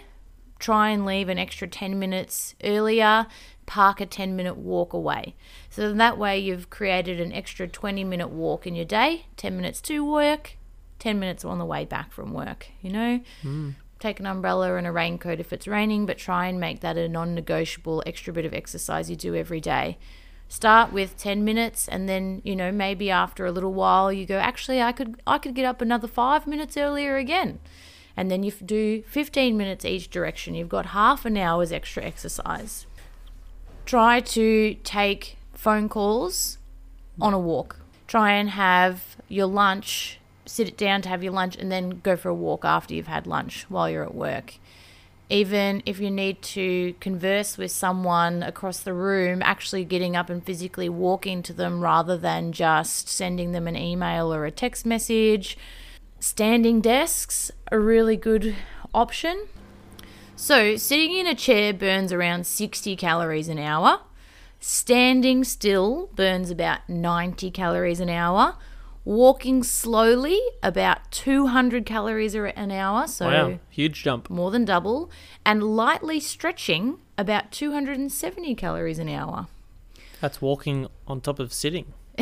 try 0.57 0.89
and 0.89 1.05
leave 1.05 1.29
an 1.29 1.37
extra 1.37 1.67
10 1.67 1.99
minutes 1.99 2.55
earlier, 2.63 3.27
park 3.67 4.01
a 4.01 4.07
10 4.07 4.35
minute 4.35 4.57
walk 4.57 4.93
away. 4.93 5.35
So 5.69 5.93
that 5.93 6.17
way 6.17 6.39
you've 6.39 6.71
created 6.71 7.19
an 7.19 7.31
extra 7.31 7.67
20 7.67 8.03
minute 8.03 8.29
walk 8.29 8.65
in 8.65 8.73
your 8.75 8.85
day, 8.85 9.25
10 9.37 9.55
minutes 9.55 9.79
to 9.81 10.03
work, 10.03 10.57
10 11.01 11.19
minutes 11.19 11.43
on 11.43 11.57
the 11.57 11.65
way 11.65 11.83
back 11.83 12.13
from 12.13 12.31
work, 12.31 12.67
you 12.81 12.91
know? 12.91 13.19
Hmm. 13.41 13.71
Take 13.99 14.19
an 14.19 14.27
umbrella 14.27 14.75
and 14.75 14.87
a 14.87 14.91
raincoat 14.91 15.39
if 15.39 15.51
it's 15.51 15.67
raining, 15.67 16.05
but 16.05 16.17
try 16.17 16.45
and 16.45 16.59
make 16.59 16.79
that 16.81 16.95
a 16.95 17.09
non 17.09 17.35
negotiable 17.35 18.01
extra 18.05 18.31
bit 18.31 18.45
of 18.45 18.53
exercise 18.53 19.09
you 19.09 19.15
do 19.15 19.35
every 19.35 19.59
day. 19.59 19.97
Start 20.47 20.93
with 20.93 21.17
10 21.17 21.43
minutes 21.43 21.87
and 21.87 22.07
then, 22.07 22.41
you 22.43 22.55
know, 22.55 22.71
maybe 22.71 23.09
after 23.09 23.45
a 23.45 23.51
little 23.51 23.73
while 23.73 24.11
you 24.11 24.25
go, 24.25 24.37
actually 24.37 24.81
I 24.81 24.91
could 24.91 25.21
I 25.25 25.37
could 25.37 25.55
get 25.55 25.65
up 25.65 25.81
another 25.81 26.07
5 26.07 26.47
minutes 26.47 26.77
earlier 26.77 27.17
again. 27.17 27.59
And 28.15 28.29
then 28.29 28.43
you 28.43 28.51
do 28.51 29.01
15 29.03 29.57
minutes 29.57 29.85
each 29.85 30.09
direction. 30.09 30.53
You've 30.53 30.69
got 30.69 30.87
half 30.87 31.25
an 31.25 31.37
hour's 31.37 31.71
extra 31.71 32.03
exercise. 32.03 32.85
Try 33.85 34.19
to 34.19 34.75
take 34.83 35.37
phone 35.53 35.89
calls 35.89 36.57
on 37.19 37.33
a 37.33 37.39
walk. 37.39 37.79
Try 38.07 38.33
and 38.33 38.51
have 38.51 39.15
your 39.29 39.47
lunch, 39.47 40.19
sit 40.51 40.67
it 40.67 40.77
down 40.77 41.01
to 41.01 41.09
have 41.09 41.23
your 41.23 41.33
lunch, 41.33 41.55
and 41.55 41.71
then 41.71 42.01
go 42.03 42.15
for 42.15 42.29
a 42.29 42.35
walk 42.35 42.65
after 42.65 42.93
you've 42.93 43.07
had 43.07 43.25
lunch 43.25 43.65
while 43.69 43.89
you're 43.89 44.03
at 44.03 44.13
work. 44.13 44.55
Even 45.29 45.81
if 45.85 45.99
you 45.99 46.11
need 46.11 46.41
to 46.41 46.93
converse 46.99 47.57
with 47.57 47.71
someone 47.71 48.43
across 48.43 48.81
the 48.81 48.93
room, 48.93 49.41
actually 49.41 49.85
getting 49.85 50.15
up 50.15 50.29
and 50.29 50.45
physically 50.45 50.89
walking 50.89 51.41
to 51.43 51.53
them 51.53 51.79
rather 51.79 52.17
than 52.17 52.51
just 52.51 53.07
sending 53.07 53.53
them 53.53 53.65
an 53.65 53.77
email 53.77 54.33
or 54.33 54.45
a 54.45 54.51
text 54.51 54.85
message. 54.85 55.57
Standing 56.19 56.81
desks, 56.81 57.49
a 57.71 57.79
really 57.79 58.17
good 58.17 58.55
option. 58.93 59.47
So, 60.35 60.75
sitting 60.75 61.13
in 61.13 61.27
a 61.27 61.35
chair 61.35 61.71
burns 61.73 62.11
around 62.11 62.45
60 62.45 62.97
calories 62.97 63.47
an 63.47 63.57
hour. 63.57 64.01
Standing 64.59 65.43
still 65.45 66.09
burns 66.13 66.51
about 66.51 66.89
90 66.89 67.51
calories 67.51 68.01
an 68.01 68.09
hour. 68.09 68.57
Walking 69.03 69.63
slowly, 69.63 70.39
about 70.61 71.11
200 71.11 71.85
calories 71.85 72.35
an 72.35 72.71
hour. 72.71 73.07
So, 73.07 73.25
wow, 73.27 73.59
huge 73.69 74.03
jump. 74.03 74.29
more 74.29 74.51
than 74.51 74.63
double. 74.63 75.09
And 75.45 75.63
lightly 75.63 76.19
stretching, 76.19 76.99
about 77.17 77.51
270 77.51 78.53
calories 78.55 78.99
an 78.99 79.09
hour. 79.09 79.47
That's 80.19 80.41
walking 80.41 80.87
on 81.07 81.21
top 81.21 81.39
of 81.39 81.51
sitting. 81.51 81.93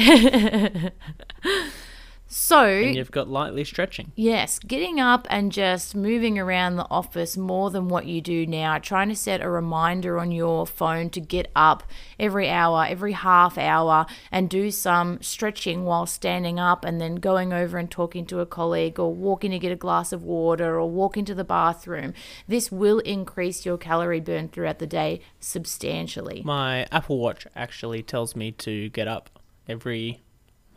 So, 2.32 2.64
And 2.64 2.96
you've 2.96 3.10
got 3.10 3.28
lightly 3.28 3.64
stretching. 3.64 4.12
Yes, 4.16 4.60
getting 4.60 5.00
up 5.00 5.26
and 5.32 5.52
just 5.52 5.96
moving 5.96 6.38
around 6.38 6.76
the 6.76 6.86
office 6.92 7.36
more 7.36 7.72
than 7.72 7.88
what 7.88 8.06
you 8.06 8.22
do 8.22 8.46
now. 8.46 8.78
Trying 8.78 9.10
to 9.10 9.16
set 9.16 9.42
a 9.42 9.50
reminder 9.50 10.20
on 10.20 10.32
your 10.32 10.68
phone 10.68 11.10
to 11.10 11.22
get 11.22 11.50
up 11.56 11.82
every 12.20 12.48
hour, 12.48 12.86
every 12.88 13.14
half 13.14 13.58
hour, 13.58 14.06
and 14.32 14.48
do 14.48 14.70
some 14.70 15.20
stretching 15.24 15.86
while 15.86 16.06
standing 16.06 16.60
up, 16.60 16.86
and 16.86 17.02
then 17.02 17.16
going 17.16 17.52
over 17.52 17.80
and 17.80 17.90
talking 17.90 18.28
to 18.28 18.42
a 18.42 18.46
colleague, 18.46 19.00
or 19.00 19.12
walking 19.12 19.50
to 19.50 19.58
get 19.58 19.72
a 19.72 19.76
glass 19.76 20.14
of 20.14 20.24
water, 20.24 20.80
or 20.80 20.88
walking 20.88 21.26
to 21.26 21.34
the 21.34 21.44
bathroom. 21.44 22.14
This 22.48 22.72
will 22.72 23.00
increase 23.00 23.66
your 23.66 23.80
calorie 23.80 24.20
burn 24.20 24.50
throughout 24.50 24.78
the 24.78 24.86
day 24.86 25.22
substantially. 25.40 26.44
My 26.46 26.86
Apple 26.92 27.18
Watch 27.18 27.48
actually 27.56 28.04
tells 28.04 28.36
me 28.36 28.52
to 28.52 28.90
get 28.90 29.08
up 29.08 29.32
every 29.68 30.22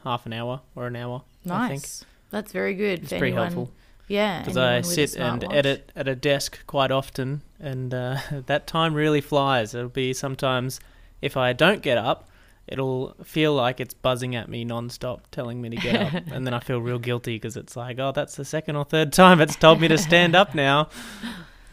half 0.02 0.25
an 0.25 0.32
hour 0.32 0.62
or 0.75 0.87
an 0.87 0.97
hour. 0.97 1.25
Nice. 1.44 2.04
That's 2.30 2.52
very 2.52 2.75
good. 2.75 3.00
it's 3.02 3.08
pretty 3.11 3.26
anyone, 3.28 3.52
helpful 3.52 3.70
Yeah. 4.08 4.40
because 4.40 4.56
I 4.56 4.80
sit 4.80 5.16
and 5.16 5.44
edit 5.52 5.92
at 5.94 6.08
a 6.08 6.14
desk 6.14 6.64
quite 6.66 6.90
often, 6.90 7.42
and 7.61 7.92
uh, 7.92 8.18
that 8.46 8.66
time 8.66 8.94
really 8.94 9.20
flies. 9.20 9.75
It'll 9.75 9.88
be 9.88 10.12
sometimes 10.12 10.80
if 11.20 11.37
I 11.37 11.52
don't 11.52 11.82
get 11.82 11.99
up. 11.99 12.28
It'll 12.68 13.16
feel 13.25 13.54
like 13.54 13.80
it's 13.80 13.92
buzzing 13.92 14.37
at 14.37 14.49
me 14.49 14.64
non-stop, 14.64 15.26
telling 15.32 15.61
me 15.61 15.68
to 15.70 15.76
get 15.76 15.96
up, 16.00 16.22
and 16.32 16.46
then 16.46 16.54
I 16.54 16.61
feel 16.61 16.80
real 16.80 17.00
guilty 17.00 17.34
because 17.34 17.56
it's 17.56 17.75
like, 17.76 17.99
oh, 17.99 18.12
that's 18.12 18.37
the 18.37 18.44
second 18.44 18.76
or 18.76 18.84
third 18.84 19.12
time 19.12 19.40
it's 19.40 19.56
told 19.56 19.80
me 19.80 19.88
to 19.88 19.99
stand 19.99 20.34
up 20.37 20.54
now. 20.54 20.88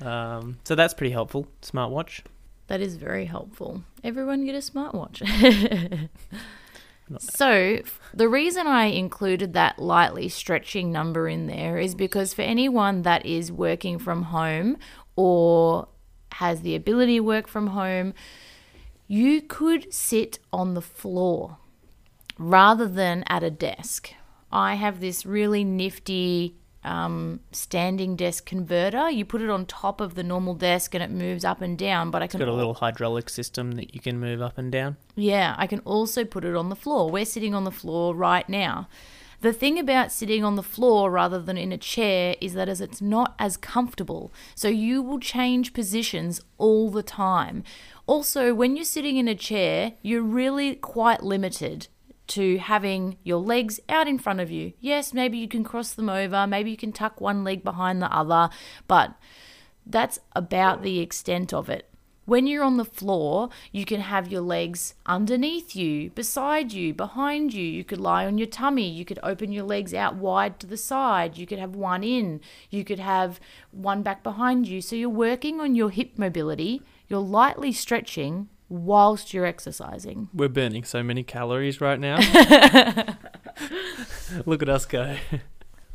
Um, 0.02 0.60
so 0.64 0.76
that's 0.76 0.94
pretty 0.94 1.12
helpful. 1.12 1.46
Smartwatch. 1.62 2.22
That 2.68 2.80
is 2.80 2.96
very 2.96 3.26
helpful. 3.26 3.84
Everyone 4.02 4.46
get 4.46 4.56
a 4.56 4.60
smartwatch. 4.60 6.08
So, 7.18 7.80
the 8.14 8.30
reason 8.30 8.68
I 8.68 8.86
included 8.86 9.54
that 9.54 9.80
lightly 9.80 10.30
stretching 10.30 10.92
number 10.92 11.28
in 11.28 11.48
there 11.48 11.78
is 11.80 11.96
because 11.96 12.34
for 12.34 12.44
anyone 12.44 13.02
that 13.02 13.26
is 13.26 13.52
working 13.52 13.98
from 13.98 14.24
home 14.24 14.78
or 15.16 15.88
has 16.34 16.62
the 16.62 16.76
ability 16.76 17.16
to 17.16 17.22
work 17.22 17.48
from 17.48 17.68
home, 17.68 18.14
you 19.08 19.42
could 19.42 19.92
sit 19.92 20.38
on 20.54 20.76
the 20.76 20.82
floor 20.82 21.58
rather 22.38 22.88
than 22.88 23.24
at 23.28 23.44
a 23.44 23.50
desk. 23.50 24.14
I 24.52 24.76
have 24.76 25.00
this 25.00 25.26
really 25.26 25.64
nifty 25.64 26.59
um, 26.90 27.40
standing 27.52 28.16
desk 28.16 28.46
converter. 28.46 29.10
You 29.10 29.24
put 29.24 29.42
it 29.42 29.50
on 29.50 29.66
top 29.68 30.02
of 30.02 30.16
the 30.16 30.24
normal 30.24 30.56
desk 30.56 30.96
and 30.96 31.04
it 31.04 31.12
moves 31.12 31.46
up 31.46 31.62
and 31.62 31.78
down. 31.78 32.10
But 32.10 32.24
I 32.24 32.28
can 32.28 32.40
Got 32.40 32.50
a 32.50 32.54
little 32.54 32.74
hydraulic 32.74 33.30
system 33.30 33.74
that 33.74 33.94
you 33.94 34.02
can 34.02 34.20
move 34.20 34.42
up 34.42 34.58
and 34.58 34.72
down. 34.72 34.98
yeah, 35.16 35.56
I 35.58 35.68
can 35.68 35.80
also 35.82 36.26
put 36.26 36.44
it 36.44 36.56
on 36.56 36.70
the 36.70 36.76
floor. 36.76 37.10
We're 37.12 37.26
sitting 37.26 37.54
on 37.54 37.64
the 37.64 37.72
floor 37.72 38.16
right 38.16 38.50
now. 38.50 38.90
The 39.42 39.54
thing 39.54 39.80
about 39.80 40.12
sitting 40.12 40.44
on 40.44 40.56
the 40.56 40.64
floor 40.64 41.10
rather 41.10 41.40
than 41.40 41.58
in 41.58 41.72
a 41.72 41.78
chair 41.78 42.36
is 42.42 42.56
that 42.56 42.68
as 42.68 42.82
it's 42.82 43.02
not 43.02 43.36
as 43.40 43.56
comfortable. 43.56 44.34
So 44.54 44.68
you 44.68 45.02
will 45.02 45.20
change 45.20 45.72
positions 45.74 46.42
all 46.58 46.90
the 46.90 47.04
time. 47.04 47.64
Also, 48.06 48.54
when 48.54 48.76
you're 48.76 48.84
sitting 48.84 49.16
in 49.16 49.30
a 49.30 49.36
chair, 49.36 49.94
you're 50.02 50.24
really 50.24 50.76
quite 50.76 51.24
limited 51.24 51.88
to 52.30 52.58
having 52.58 53.18
your 53.24 53.40
legs 53.40 53.80
out 53.90 54.08
in 54.08 54.18
front 54.18 54.40
of 54.40 54.50
you. 54.52 54.74
Yes, 54.80 55.14
maybe 55.14 55.38
you 55.38 55.48
can 55.48 55.64
cross 55.64 55.94
them 55.94 56.10
over, 56.10 56.48
maybe 56.48 56.72
you 56.72 56.78
can 56.78 56.92
tuck 56.92 57.20
one 57.20 57.44
leg 57.44 57.64
behind 57.64 58.02
the 58.02 58.12
other, 58.14 58.50
but 58.88 59.16
that's 59.86 60.20
about 60.36 60.84
the 60.84 61.00
extent 61.00 61.54
of 61.54 61.70
it. 61.70 61.90
When 62.30 62.46
you're 62.46 62.64
on 62.64 62.78
the 62.78 62.86
floor, 62.86 63.50
you 63.72 63.86
can 63.86 64.02
have 64.02 64.32
your 64.32 64.42
legs 64.42 64.94
underneath 65.08 65.76
you, 65.76 66.12
beside 66.12 66.72
you, 66.72 66.94
behind 66.94 67.56
you. 67.56 67.66
You 67.66 67.84
could 67.84 68.00
lie 68.00 68.28
on 68.28 68.38
your 68.38 68.46
tummy. 68.46 68.88
You 68.88 69.04
could 69.04 69.18
open 69.24 69.52
your 69.52 69.64
legs 69.64 69.96
out 69.96 70.14
wide 70.14 70.60
to 70.60 70.68
the 70.68 70.78
side. 70.78 71.40
You 71.40 71.48
could 71.48 71.58
have 71.58 71.76
one 71.76 72.04
in. 72.04 72.40
You 72.70 72.86
could 72.86 73.00
have 73.00 73.40
one 73.72 74.04
back 74.04 74.22
behind 74.22 74.68
you. 74.68 74.80
So 74.80 74.96
you're 74.96 75.10
working 75.10 75.60
on 75.60 75.74
your 75.74 75.90
hip 75.90 76.20
mobility. 76.20 76.84
You're 77.08 77.20
lightly 77.20 77.72
stretching 77.72 78.48
whilst 78.70 79.34
you're 79.34 79.46
exercising. 79.46 80.30
We're 80.34 80.50
burning 80.50 80.84
so 80.84 81.04
many 81.04 81.24
calories 81.24 81.82
right 81.82 82.00
now. 82.00 82.18
Look 84.46 84.62
at 84.62 84.70
us 84.70 84.86
go. 84.86 85.18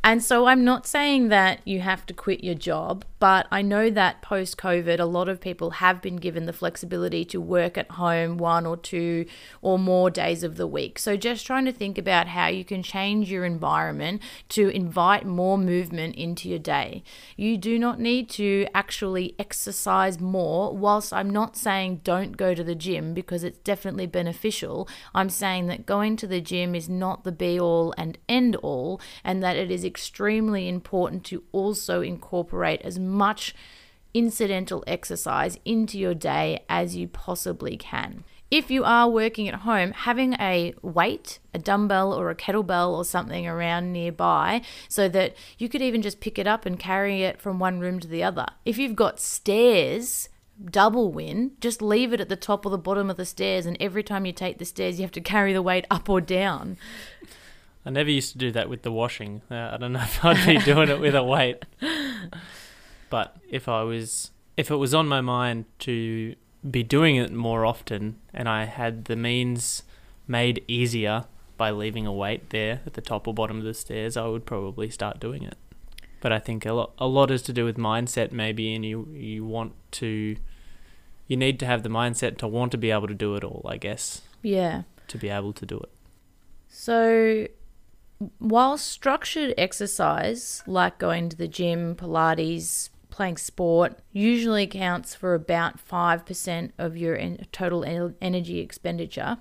And 0.03 0.23
so 0.23 0.45
I'm 0.45 0.63
not 0.63 0.85
saying 0.85 1.29
that 1.29 1.61
you 1.65 1.79
have 1.79 2.05
to 2.05 2.13
quit 2.13 2.43
your 2.43 2.53
job, 2.53 3.05
but 3.25 3.47
I 3.49 3.63
know 3.63 3.89
that 3.89 4.21
post 4.21 4.55
COVID, 4.55 4.99
a 4.99 5.05
lot 5.05 5.29
of 5.29 5.41
people 5.41 5.71
have 5.71 5.99
been 5.99 6.17
given 6.17 6.45
the 6.45 6.53
flexibility 6.53 7.25
to 7.25 7.41
work 7.41 7.75
at 7.75 7.89
home 7.89 8.37
one 8.37 8.67
or 8.67 8.77
two 8.77 9.25
or 9.63 9.79
more 9.79 10.11
days 10.11 10.43
of 10.43 10.57
the 10.57 10.67
week. 10.67 10.99
So 10.99 11.17
just 11.17 11.43
trying 11.43 11.65
to 11.65 11.71
think 11.71 11.97
about 11.97 12.27
how 12.27 12.49
you 12.49 12.63
can 12.63 12.83
change 12.83 13.31
your 13.31 13.43
environment 13.43 14.21
to 14.49 14.69
invite 14.69 15.25
more 15.25 15.57
movement 15.57 16.13
into 16.17 16.47
your 16.47 16.59
day. 16.59 17.03
You 17.35 17.57
do 17.57 17.79
not 17.79 17.99
need 17.99 18.29
to 18.41 18.67
actually 18.75 19.33
exercise 19.39 20.19
more, 20.19 20.77
whilst 20.77 21.11
I'm 21.11 21.31
not 21.31 21.57
saying 21.57 22.01
don't 22.03 22.37
go 22.37 22.53
to 22.53 22.63
the 22.63 22.75
gym 22.75 23.15
because 23.15 23.43
it's 23.43 23.57
definitely 23.57 24.05
beneficial. 24.05 24.87
I'm 25.15 25.31
saying 25.31 25.65
that 25.65 25.87
going 25.87 26.15
to 26.17 26.27
the 26.27 26.41
gym 26.41 26.75
is 26.75 26.87
not 26.87 27.23
the 27.23 27.31
be 27.31 27.59
all 27.59 27.91
and 27.97 28.19
end 28.29 28.55
all, 28.57 29.01
and 29.23 29.41
that 29.41 29.57
it 29.57 29.71
is 29.71 29.83
extremely 29.83 30.69
important 30.69 31.23
to 31.23 31.41
also 31.51 32.01
incorporate 32.01 32.83
as 32.83 32.99
much 32.99 33.14
incidental 34.13 34.83
exercise 34.87 35.59
into 35.65 35.99
your 35.99 36.13
day 36.13 36.63
as 36.69 36.95
you 36.95 37.07
possibly 37.07 37.75
can. 37.77 38.23
if 38.51 38.69
you 38.69 38.83
are 38.83 39.09
working 39.09 39.49
at 39.49 39.55
home, 39.61 39.91
having 39.91 40.33
a 40.39 40.73
weight, 40.81 41.39
a 41.53 41.59
dumbbell 41.59 42.13
or 42.13 42.29
a 42.29 42.35
kettlebell 42.35 42.93
or 42.93 43.03
something 43.03 43.47
around 43.47 43.91
nearby 43.91 44.61
so 44.87 45.09
that 45.09 45.35
you 45.57 45.67
could 45.67 45.81
even 45.81 46.01
just 46.01 46.19
pick 46.21 46.37
it 46.37 46.47
up 46.47 46.65
and 46.65 46.79
carry 46.79 47.23
it 47.23 47.41
from 47.41 47.59
one 47.59 47.79
room 47.79 47.99
to 47.99 48.07
the 48.07 48.23
other. 48.23 48.45
If 48.63 48.77
you've 48.77 48.95
got 48.95 49.19
stairs, 49.19 50.29
double 50.63 51.11
win, 51.11 51.51
just 51.59 51.81
leave 51.81 52.13
it 52.13 52.21
at 52.21 52.29
the 52.29 52.35
top 52.35 52.65
or 52.65 52.69
the 52.69 52.77
bottom 52.77 53.09
of 53.09 53.17
the 53.17 53.25
stairs, 53.25 53.65
and 53.65 53.75
every 53.79 54.03
time 54.03 54.25
you 54.25 54.31
take 54.31 54.59
the 54.59 54.65
stairs, 54.65 54.99
you 54.99 55.03
have 55.03 55.11
to 55.13 55.21
carry 55.21 55.51
the 55.51 55.63
weight 55.63 55.85
up 55.89 56.07
or 56.07 56.21
down. 56.21 56.77
I 57.85 57.89
never 57.89 58.09
used 58.09 58.31
to 58.33 58.37
do 58.37 58.51
that 58.51 58.69
with 58.69 58.83
the 58.83 58.91
washing. 58.91 59.41
Uh, 59.49 59.71
I 59.73 59.77
don't 59.77 59.91
know 59.91 59.99
if 60.03 60.23
I'd 60.23 60.45
be 60.45 60.59
doing 60.59 60.89
it 60.89 60.99
with 60.99 61.15
a 61.15 61.23
weight. 61.23 61.65
But 63.15 63.37
if 63.49 63.69
I 63.69 63.81
was, 63.83 64.31
if 64.57 64.69
it 64.69 64.75
was 64.75 64.93
on 64.93 65.07
my 65.07 65.21
mind 65.21 65.63
to 65.87 66.35
be 66.69 66.83
doing 66.83 67.15
it 67.15 67.31
more 67.31 67.65
often, 67.65 68.17
and 68.33 68.49
I 68.49 68.65
had 68.65 69.05
the 69.05 69.15
means 69.15 69.83
made 70.27 70.65
easier 70.67 71.23
by 71.55 71.71
leaving 71.71 72.05
a 72.05 72.11
weight 72.11 72.49
there 72.49 72.81
at 72.85 72.95
the 72.95 72.99
top 72.99 73.25
or 73.25 73.33
bottom 73.33 73.59
of 73.59 73.63
the 73.63 73.73
stairs, 73.73 74.17
I 74.17 74.25
would 74.27 74.45
probably 74.45 74.89
start 74.89 75.21
doing 75.21 75.43
it. 75.43 75.57
But 76.19 76.33
I 76.33 76.39
think 76.39 76.65
a 76.65 76.73
lot, 76.73 76.91
a 76.97 77.07
lot 77.07 77.31
is 77.31 77.41
to 77.43 77.53
do 77.53 77.63
with 77.63 77.77
mindset, 77.77 78.33
maybe, 78.33 78.75
and 78.75 78.83
you 78.83 79.07
you 79.13 79.45
want 79.45 79.71
to, 80.01 80.35
you 81.29 81.37
need 81.37 81.57
to 81.61 81.65
have 81.65 81.83
the 81.83 81.89
mindset 82.01 82.37
to 82.39 82.49
want 82.49 82.73
to 82.73 82.77
be 82.77 82.91
able 82.91 83.07
to 83.07 83.13
do 83.13 83.35
it 83.35 83.45
all. 83.45 83.61
I 83.65 83.77
guess 83.77 84.23
Yeah. 84.41 84.81
to 85.07 85.17
be 85.17 85.29
able 85.29 85.53
to 85.53 85.65
do 85.65 85.77
it. 85.77 85.91
So, 86.67 87.47
while 88.39 88.77
structured 88.77 89.53
exercise, 89.57 90.63
like 90.67 90.97
going 90.97 91.29
to 91.29 91.37
the 91.37 91.47
gym, 91.47 91.95
Pilates, 91.95 92.89
playing 93.15 93.37
sport, 93.37 93.97
usually 94.11 94.63
accounts 94.63 95.15
for 95.15 95.33
about 95.35 95.79
5% 95.79 96.71
of 96.77 96.97
your 96.97 97.15
en- 97.15 97.45
total 97.53 97.85
en- 97.85 98.13
energy 98.21 98.59
expenditure, 98.59 99.37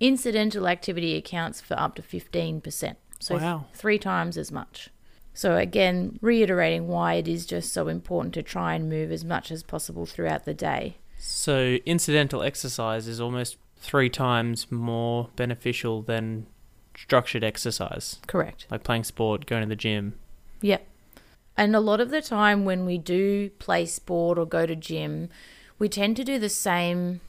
incidental 0.00 0.66
activity 0.66 1.14
accounts 1.16 1.60
for 1.60 1.78
up 1.78 1.94
to 1.94 2.02
15%. 2.02 2.96
So, 3.20 3.36
Wow. 3.36 3.66
three 3.72 3.98
times 4.00 4.36
as 4.36 4.50
much. 4.50 4.90
So, 5.32 5.56
again, 5.56 6.18
reiterating 6.20 6.88
why 6.88 7.14
it 7.14 7.28
is 7.28 7.46
just 7.46 7.72
so 7.72 7.86
important 7.86 8.34
to 8.34 8.42
try 8.42 8.74
and 8.74 8.88
move 8.88 9.12
as 9.12 9.24
much 9.24 9.52
as 9.52 9.62
possible 9.62 10.04
throughout 10.04 10.44
the 10.44 10.54
day. 10.54 10.96
So 11.18 11.78
incidental 11.86 12.42
exercise 12.42 13.06
is 13.06 13.20
almost 13.20 13.56
three 13.76 14.10
times 14.10 14.70
more 14.72 15.30
beneficial 15.36 16.02
than 16.02 16.46
structured 16.96 17.44
exercise, 17.44 18.18
Correct. 18.26 18.66
like 18.70 18.82
playing 18.82 19.04
sport, 19.04 19.46
going 19.46 19.62
to 19.62 19.68
the 19.68 19.76
gym. 19.76 20.18
Yep. 20.60 20.86
And 21.56 21.74
a 21.74 21.80
lot 21.80 22.00
of 22.00 22.10
the 22.10 22.22
time 22.22 22.64
when 22.64 22.84
we 22.84 22.98
do 22.98 23.50
play 23.50 23.86
sport 23.86 24.38
or 24.38 24.46
go 24.46 24.66
to 24.66 24.76
gym, 24.76 25.30
we 25.78 25.88
tend 25.88 26.16
to 26.16 26.24
do 26.24 26.38
the 26.38 26.48
same, 26.48 27.20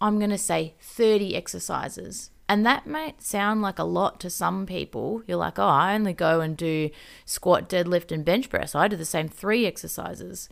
I'm 0.00 0.18
going 0.18 0.30
to 0.30 0.38
say 0.38 0.74
30 0.80 1.34
exercises. 1.34 2.30
And 2.48 2.64
that 2.66 2.86
might 2.86 3.22
sound 3.22 3.62
like 3.62 3.78
a 3.78 3.84
lot 3.84 4.20
to 4.20 4.30
some 4.30 4.66
people. 4.66 5.22
You're 5.26 5.38
like, 5.38 5.58
oh, 5.58 5.66
I 5.66 5.94
only 5.94 6.12
go 6.12 6.40
and 6.40 6.56
do 6.56 6.90
squat, 7.24 7.68
deadlift, 7.68 8.12
and 8.12 8.24
bench 8.24 8.50
press. 8.50 8.74
I 8.74 8.86
do 8.86 8.96
the 8.96 9.04
same 9.04 9.28
three 9.28 9.66
exercises. 9.66 10.48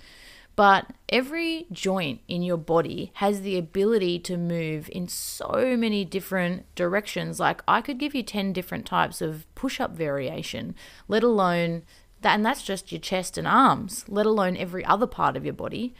But 0.55 0.87
every 1.09 1.67
joint 1.73 2.21
in 2.29 2.43
your 2.43 2.59
body 2.59 3.11
has 3.15 3.41
the 3.41 3.57
ability 3.57 4.19
to 4.21 4.37
move 4.37 4.91
in 4.93 5.09
so 5.09 5.77
many 5.79 6.05
different 6.05 6.67
directions. 6.75 7.41
Like, 7.41 7.63
I 7.67 7.81
could 7.81 7.99
give 7.99 8.15
you 8.15 8.23
10 8.23 8.53
different 8.53 8.85
types 8.85 9.23
of 9.23 9.47
push 9.55 9.81
up 9.81 9.93
variation, 9.93 10.75
let 11.09 11.23
alone 11.23 11.83
that, 12.23 12.35
and 12.35 12.45
that's 12.45 12.63
just 12.63 12.93
your 12.93 13.01
chest 13.01 13.37
and 13.39 13.47
arms, 13.47 14.05
let 14.09 14.27
alone 14.27 14.57
every 14.57 14.85
other 14.85 15.07
part 15.07 15.37
of 15.37 15.45
your 15.45 15.55
body. 15.55 15.95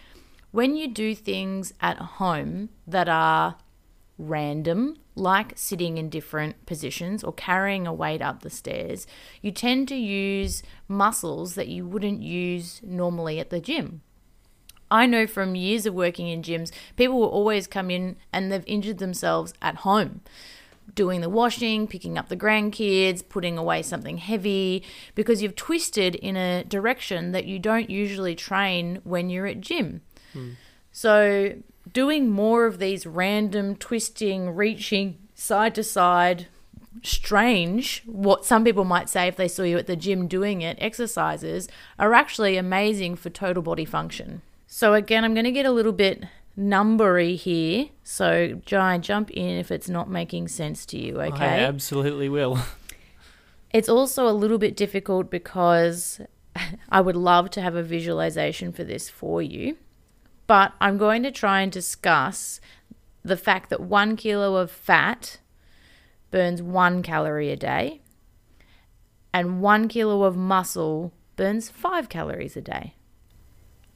When 0.51 0.77
you 0.77 0.89
do 0.89 1.15
things 1.15 1.73
at 1.81 1.99
home 1.99 2.71
that 2.87 3.09
are 3.09 3.57
random, 4.19 4.97
like 5.15 5.53
sitting 5.57 5.99
in 5.99 6.09
different 6.09 6.67
positions 6.67 7.23
or 7.25 7.33
carrying 7.33 7.87
a 7.87 7.93
weight 7.93 8.23
up 8.23 8.43
the 8.43 8.51
stairs, 8.51 9.07
you 9.41 9.51
tend 9.51 9.89
to 9.89 9.97
use 9.97 10.63
muscles 10.89 11.55
that 11.55 11.69
you 11.69 11.87
wouldn't 11.87 12.23
use 12.23 12.81
normally 12.83 13.39
at 13.39 13.51
the 13.51 13.61
gym. 13.61 14.03
I 14.91 15.07
know 15.07 15.27
from 15.27 15.55
years 15.55 15.87
of 15.87 15.95
working 15.95 16.29
in 16.29 16.43
gyms, 16.43 16.71
people 16.97 17.19
will 17.19 17.29
always 17.29 17.67
come 17.67 17.91
in 17.91 18.17
and 18.31 18.53
they've 18.53 18.65
injured 18.67 18.99
themselves 18.99 19.55
at 19.63 19.77
home. 19.77 20.21
Doing 20.95 21.23
the 21.23 21.31
washing, 21.31 21.87
picking 21.87 22.19
up 22.19 22.29
the 22.29 22.37
grandkids, 22.37 23.27
putting 23.27 23.57
away 23.57 23.83
something 23.83 24.19
heavy, 24.19 24.85
because 25.15 25.43
you've 25.43 25.57
twisted 25.57 26.15
in 26.17 26.37
a 26.37 26.65
direction 26.65 27.33
that 27.33 27.47
you 27.47 27.59
don't 27.59 27.89
usually 27.89 28.35
train 28.35 29.01
when 29.05 29.31
you're 29.31 29.47
at 29.47 29.61
gym. 29.61 30.03
So, 30.91 31.55
doing 31.91 32.29
more 32.29 32.67
of 32.67 32.79
these 32.79 33.07
random 33.07 33.77
twisting, 33.77 34.51
reaching 34.51 35.19
side 35.35 35.75
to 35.77 35.83
side, 35.83 36.47
strange, 37.03 38.03
what 38.05 38.45
some 38.45 38.63
people 38.65 38.85
might 38.85 39.09
say 39.09 39.27
if 39.27 39.37
they 39.37 39.49
saw 39.49 39.63
you 39.63 39.79
at 39.79 39.87
the 39.87 39.97
gym 39.97 40.29
doing 40.29 40.61
it, 40.61 40.77
exercises 40.81 41.69
are 41.99 42.13
actually 42.13 42.57
amazing 42.59 43.17
for 43.17 43.31
total 43.31 43.63
body 43.63 43.87
function. 43.87 44.43
So, 44.67 44.95
again, 44.95 45.25
I'm 45.25 45.35
going 45.35 45.45
to 45.45 45.51
get 45.51 45.67
a 45.67 45.73
little 45.73 45.93
bit 45.93 46.25
numbery 46.59 47.37
here. 47.37 47.89
So, 48.05 48.61
Jai, 48.65 48.99
jump 48.99 49.31
in 49.31 49.59
if 49.59 49.71
it's 49.71 49.89
not 49.89 50.11
making 50.11 50.49
sense 50.49 50.85
to 50.87 50.99
you, 50.99 51.21
okay? 51.21 51.45
I 51.45 51.59
absolutely 51.61 52.29
will. 52.29 52.59
It's 53.73 53.89
also 53.89 54.29
a 54.29 54.37
little 54.37 54.59
bit 54.59 54.77
difficult 54.77 55.31
because 55.31 56.21
I 56.91 57.01
would 57.01 57.17
love 57.17 57.51
to 57.51 57.63
have 57.63 57.75
a 57.75 57.83
visualization 57.83 58.73
for 58.73 58.85
this 58.85 59.09
for 59.09 59.41
you, 59.41 59.79
but 60.47 60.75
I'm 60.81 60.99
going 60.99 61.23
to 61.23 61.31
try 61.31 61.63
and 61.63 61.73
discuss 61.73 62.61
the 63.23 63.37
fact 63.37 63.71
that 63.71 63.81
one 63.81 64.17
kilo 64.17 64.57
of 64.57 64.71
fat 64.71 65.39
burns 66.31 66.61
one 66.61 67.03
calorie 67.03 67.51
a 67.51 67.57
day, 67.57 68.03
and 69.33 69.63
one 69.63 69.89
kilo 69.89 70.25
of 70.25 70.37
muscle 70.37 71.13
burns 71.37 71.71
five 71.71 72.09
calories 72.09 72.57
a 72.57 72.61
day. 72.61 72.95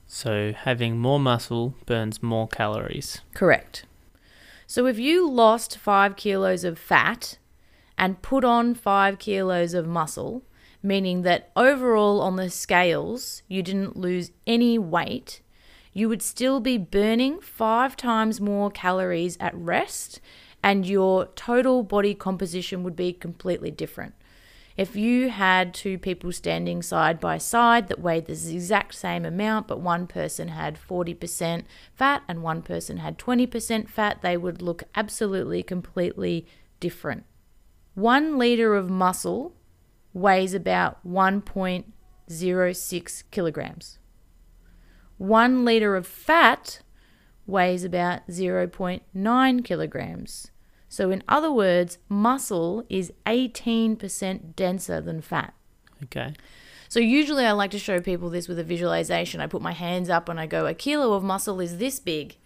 So 0.06 0.52
having 0.52 0.98
more 0.98 1.18
muscle 1.18 1.74
burns 1.84 2.22
more 2.22 2.48
calories. 2.48 3.20
Correct. 3.34 3.84
So 4.66 4.86
if 4.86 4.98
you 4.98 5.28
lost 5.28 5.76
five 5.76 6.16
kilos 6.16 6.64
of 6.64 6.78
fat 6.78 7.38
and 7.98 8.22
put 8.22 8.44
on 8.44 8.74
five 8.74 9.18
kilos 9.18 9.74
of 9.74 9.86
muscle, 9.86 10.42
meaning 10.82 11.22
that 11.22 11.50
overall 11.56 12.20
on 12.20 12.36
the 12.36 12.50
scales 12.50 13.42
you 13.48 13.62
didn't 13.62 13.96
lose 13.96 14.30
any 14.46 14.78
weight, 14.78 15.40
you 15.92 16.08
would 16.08 16.22
still 16.22 16.60
be 16.60 16.78
burning 16.78 17.40
five 17.40 17.96
times 17.96 18.40
more 18.40 18.70
calories 18.70 19.36
at 19.40 19.54
rest 19.56 20.20
and 20.62 20.86
your 20.86 21.26
total 21.36 21.82
body 21.82 22.14
composition 22.14 22.82
would 22.82 22.96
be 22.96 23.12
completely 23.12 23.70
different. 23.70 24.14
If 24.76 24.94
you 24.94 25.30
had 25.30 25.72
two 25.72 25.96
people 25.96 26.32
standing 26.32 26.82
side 26.82 27.18
by 27.18 27.38
side 27.38 27.88
that 27.88 28.00
weighed 28.00 28.26
the 28.26 28.32
exact 28.32 28.94
same 28.94 29.24
amount, 29.24 29.68
but 29.68 29.80
one 29.80 30.06
person 30.06 30.48
had 30.48 30.78
40% 30.78 31.64
fat 31.94 32.22
and 32.28 32.42
one 32.42 32.60
person 32.60 32.98
had 32.98 33.18
20% 33.18 33.88
fat, 33.88 34.20
they 34.20 34.36
would 34.36 34.60
look 34.60 34.82
absolutely 34.94 35.62
completely 35.62 36.46
different. 36.78 37.24
One 37.94 38.36
liter 38.36 38.74
of 38.74 38.90
muscle 38.90 39.54
weighs 40.12 40.52
about 40.52 40.98
1.06 41.06 43.22
kilograms. 43.30 43.98
One 45.16 45.64
liter 45.64 45.96
of 45.96 46.06
fat 46.06 46.82
weighs 47.46 47.82
about 47.82 48.28
0.9 48.28 49.64
kilograms. 49.64 50.50
So, 50.96 51.10
in 51.10 51.22
other 51.28 51.52
words, 51.52 51.98
muscle 52.08 52.82
is 52.88 53.12
18% 53.26 54.56
denser 54.56 54.98
than 55.02 55.20
fat. 55.20 55.52
Okay. 56.04 56.32
So, 56.88 57.00
usually 57.00 57.44
I 57.44 57.52
like 57.52 57.70
to 57.72 57.78
show 57.78 58.00
people 58.00 58.30
this 58.30 58.48
with 58.48 58.58
a 58.58 58.64
visualization. 58.64 59.42
I 59.42 59.46
put 59.46 59.60
my 59.60 59.72
hands 59.72 60.08
up 60.08 60.26
and 60.30 60.40
I 60.40 60.46
go, 60.46 60.64
a 60.64 60.72
kilo 60.72 61.12
of 61.12 61.22
muscle 61.22 61.60
is 61.60 61.76
this 61.76 62.00
big. 62.00 62.38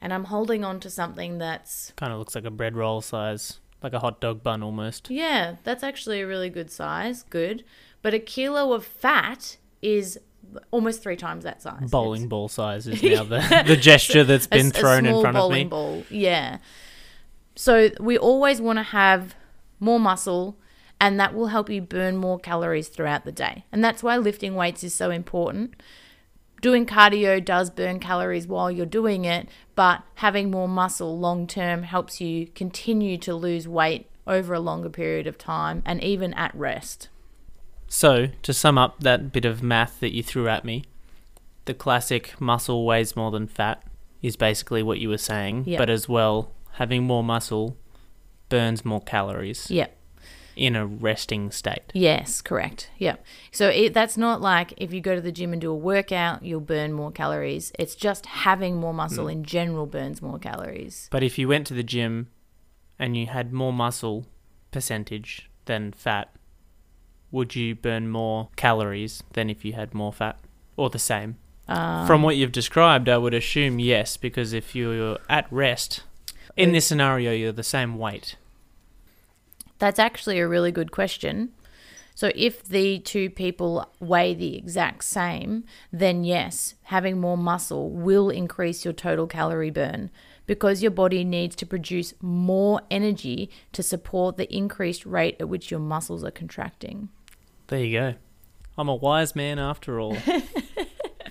And 0.00 0.14
I'm 0.14 0.26
holding 0.26 0.64
on 0.64 0.78
to 0.78 0.90
something 0.90 1.38
that's, 1.38 1.92
Kind 1.96 2.12
of 2.12 2.20
looks 2.20 2.36
like 2.36 2.44
a 2.44 2.52
bread 2.52 2.76
roll 2.76 3.00
size, 3.00 3.58
like 3.82 3.94
a 3.94 3.98
hot 3.98 4.20
dog 4.20 4.44
bun 4.44 4.62
almost. 4.62 5.10
yeah, 5.10 5.56
that's 5.64 5.82
actually 5.82 6.20
a 6.20 6.26
really 6.28 6.50
good 6.50 6.70
size. 6.70 7.24
Good. 7.24 7.64
But 8.00 8.14
a 8.14 8.20
kilo 8.20 8.74
of 8.74 8.84
fat 8.84 9.56
is 9.82 10.20
almost 10.70 11.02
three 11.02 11.16
times 11.16 11.42
that 11.42 11.62
size. 11.62 11.90
Bowling 11.90 12.28
ball 12.28 12.46
size 12.46 12.86
is 12.86 13.02
now 13.02 13.24
the, 13.24 13.64
the 13.66 13.76
gesture 13.76 14.22
that's 14.22 14.46
been 14.46 14.68
a 14.68 14.70
thrown 14.70 15.04
in 15.04 15.10
small 15.14 15.22
front 15.22 15.36
of 15.36 15.50
me. 15.50 15.64
bowling. 15.64 16.04
Ball. 16.04 16.04
Yeah. 16.10 16.58
So 17.58 17.90
we 17.98 18.16
always 18.16 18.60
want 18.60 18.78
to 18.78 18.84
have 18.84 19.34
more 19.80 19.98
muscle, 19.98 20.56
and 21.00 21.18
that 21.18 21.34
will 21.34 21.48
help 21.48 21.68
you 21.68 21.82
burn 21.82 22.16
more 22.16 22.38
calories 22.38 22.86
throughout 22.86 23.24
the 23.24 23.32
day. 23.32 23.64
And 23.72 23.82
that's 23.82 24.00
why 24.00 24.16
lifting 24.16 24.54
weights 24.54 24.84
is 24.84 24.94
so 24.94 25.10
important. 25.10 25.74
Doing 26.62 26.86
cardio 26.86 27.44
does 27.44 27.68
burn 27.68 27.98
calories 27.98 28.46
while 28.46 28.70
you're 28.70 28.86
doing 28.86 29.24
it, 29.24 29.48
but 29.74 30.04
having 30.14 30.52
more 30.52 30.68
muscle 30.68 31.18
long 31.18 31.48
term 31.48 31.82
helps 31.82 32.20
you 32.20 32.46
continue 32.46 33.18
to 33.18 33.34
lose 33.34 33.66
weight 33.66 34.08
over 34.24 34.54
a 34.54 34.60
longer 34.60 34.88
period 34.88 35.26
of 35.26 35.36
time 35.36 35.82
and 35.84 36.00
even 36.00 36.34
at 36.34 36.54
rest. 36.54 37.08
So, 37.88 38.28
to 38.42 38.52
sum 38.52 38.78
up 38.78 39.00
that 39.00 39.32
bit 39.32 39.44
of 39.44 39.64
math 39.64 39.98
that 39.98 40.14
you 40.14 40.22
threw 40.22 40.46
at 40.46 40.64
me, 40.64 40.84
the 41.64 41.74
classic 41.74 42.40
muscle 42.40 42.86
weighs 42.86 43.16
more 43.16 43.32
than 43.32 43.48
fat 43.48 43.82
is 44.22 44.36
basically 44.36 44.84
what 44.84 45.00
you 45.00 45.08
were 45.08 45.18
saying, 45.18 45.64
Yep. 45.66 45.78
but 45.78 45.90
as 45.90 46.08
well, 46.08 46.52
having 46.78 47.02
more 47.04 47.22
muscle 47.24 47.76
burns 48.48 48.84
more 48.84 49.00
calories 49.00 49.70
Yep. 49.70 49.94
in 50.56 50.74
a 50.74 50.86
resting 50.86 51.50
state. 51.50 51.82
Yes, 51.92 52.40
correct. 52.40 52.90
Yep. 52.98 53.24
So 53.52 53.68
it, 53.68 53.92
that's 53.94 54.16
not 54.16 54.40
like 54.40 54.72
if 54.76 54.92
you 54.92 55.00
go 55.00 55.14
to 55.14 55.20
the 55.20 55.30
gym 55.32 55.52
and 55.52 55.60
do 55.60 55.70
a 55.70 55.74
workout, 55.76 56.42
you'll 56.44 56.60
burn 56.60 56.92
more 56.92 57.10
calories. 57.12 57.70
It's 57.78 57.94
just 57.94 58.26
having 58.26 58.76
more 58.76 58.94
muscle 58.94 59.24
Hmm. 59.26 59.30
in 59.30 59.44
general 59.44 59.86
burns 59.86 60.22
more 60.22 60.38
calories. 60.38 61.08
But 61.10 61.22
if 61.22 61.38
you 61.38 61.46
went 61.48 61.66
to 61.68 61.74
the 61.74 61.82
gym 61.82 62.28
and 62.98 63.16
you 63.16 63.26
had 63.26 63.52
more 63.52 63.72
muscle 63.72 64.26
percentage 64.70 65.50
than 65.66 65.92
fat, 65.92 66.32
would 67.30 67.54
you 67.54 67.74
burn 67.74 68.08
more 68.08 68.48
calories 68.56 69.22
than 69.34 69.50
if 69.50 69.64
you 69.64 69.74
had 69.74 69.92
more 69.94 70.12
fat 70.12 70.38
or 70.76 70.88
the 70.90 70.98
same? 70.98 71.36
Um, 71.68 72.06
From 72.06 72.22
what 72.22 72.36
you've 72.36 72.52
described, 72.52 73.08
I 73.10 73.18
would 73.18 73.34
assume 73.34 73.78
yes, 73.78 74.16
because 74.16 74.54
if 74.54 74.74
you're 74.74 75.18
at 75.28 75.46
rest, 75.52 76.02
in 76.58 76.72
this 76.72 76.86
scenario, 76.86 77.32
you're 77.32 77.52
the 77.52 77.62
same 77.62 77.96
weight. 77.96 78.36
That's 79.78 79.98
actually 79.98 80.40
a 80.40 80.48
really 80.48 80.72
good 80.72 80.90
question. 80.90 81.50
So, 82.14 82.32
if 82.34 82.64
the 82.64 82.98
two 82.98 83.30
people 83.30 83.88
weigh 84.00 84.34
the 84.34 84.56
exact 84.56 85.04
same, 85.04 85.62
then 85.92 86.24
yes, 86.24 86.74
having 86.84 87.20
more 87.20 87.38
muscle 87.38 87.90
will 87.90 88.28
increase 88.28 88.84
your 88.84 88.92
total 88.92 89.28
calorie 89.28 89.70
burn 89.70 90.10
because 90.44 90.82
your 90.82 90.90
body 90.90 91.22
needs 91.22 91.54
to 91.54 91.66
produce 91.66 92.14
more 92.20 92.80
energy 92.90 93.50
to 93.72 93.84
support 93.84 94.36
the 94.36 94.52
increased 94.52 95.06
rate 95.06 95.36
at 95.38 95.48
which 95.48 95.70
your 95.70 95.78
muscles 95.78 96.24
are 96.24 96.32
contracting. 96.32 97.08
There 97.68 97.84
you 97.84 97.98
go. 97.98 98.14
I'm 98.76 98.88
a 98.88 98.96
wise 98.96 99.36
man 99.36 99.60
after 99.60 100.00
all. 100.00 100.16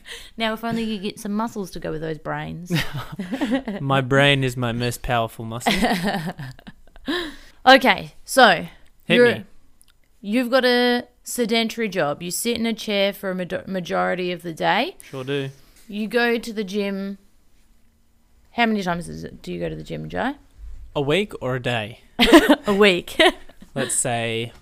Now, 0.38 0.54
if 0.54 0.64
only 0.64 0.84
you 0.84 1.00
get 1.00 1.20
some 1.20 1.34
muscles 1.34 1.72
to 1.72 1.80
go 1.80 1.92
with 1.92 2.02
those 2.02 2.18
brains. 2.18 2.72
my 3.82 4.02
brain 4.02 4.44
is 4.44 4.56
my 4.56 4.72
most 4.72 5.02
powerful 5.02 5.46
muscle. 5.46 5.74
Okay, 7.66 8.14
so 8.24 8.66
Hit 9.04 9.16
you're, 9.16 9.32
me. 9.36 9.44
you've 10.22 10.50
got 10.50 10.64
a 10.64 11.06
sedentary 11.24 11.90
job. 11.90 12.24
You 12.24 12.32
sit 12.32 12.56
in 12.58 12.66
a 12.66 12.74
chair 12.74 13.12
for 13.12 13.30
a 13.32 13.36
ma- 13.36 13.44
majority 13.68 14.32
of 14.32 14.42
the 14.42 14.54
day. 14.54 14.96
Sure 15.04 15.26
do. 15.26 15.50
You 15.90 16.08
go 16.08 16.38
to 16.38 16.54
the 16.54 16.64
gym. 16.64 17.18
How 18.52 18.68
many 18.68 18.82
times 18.84 19.10
is 19.10 19.26
it, 19.26 19.42
do 19.42 19.52
you 19.52 19.60
go 19.60 19.68
to 19.68 19.76
the 19.76 19.84
gym, 19.84 20.08
Joe? 20.08 20.36
A 20.96 21.02
week 21.02 21.34
or 21.42 21.58
a 21.58 21.62
day? 21.62 22.00
A 22.66 22.74
week. 22.74 23.20
Let's 23.76 23.94
say 23.96 24.54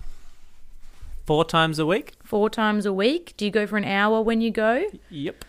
four 1.24 1.44
times 1.44 1.78
a 1.78 1.86
week. 1.86 2.14
Four 2.26 2.50
times 2.50 2.84
a 2.86 2.92
week. 2.92 3.34
Do 3.36 3.44
you 3.44 3.52
go 3.52 3.66
for 3.68 3.76
an 3.76 3.84
hour 3.84 4.20
when 4.20 4.40
you 4.40 4.50
go? 4.50 4.84
Yep. 5.10 5.44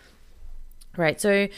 Right. 0.96 1.20
So 1.20 1.48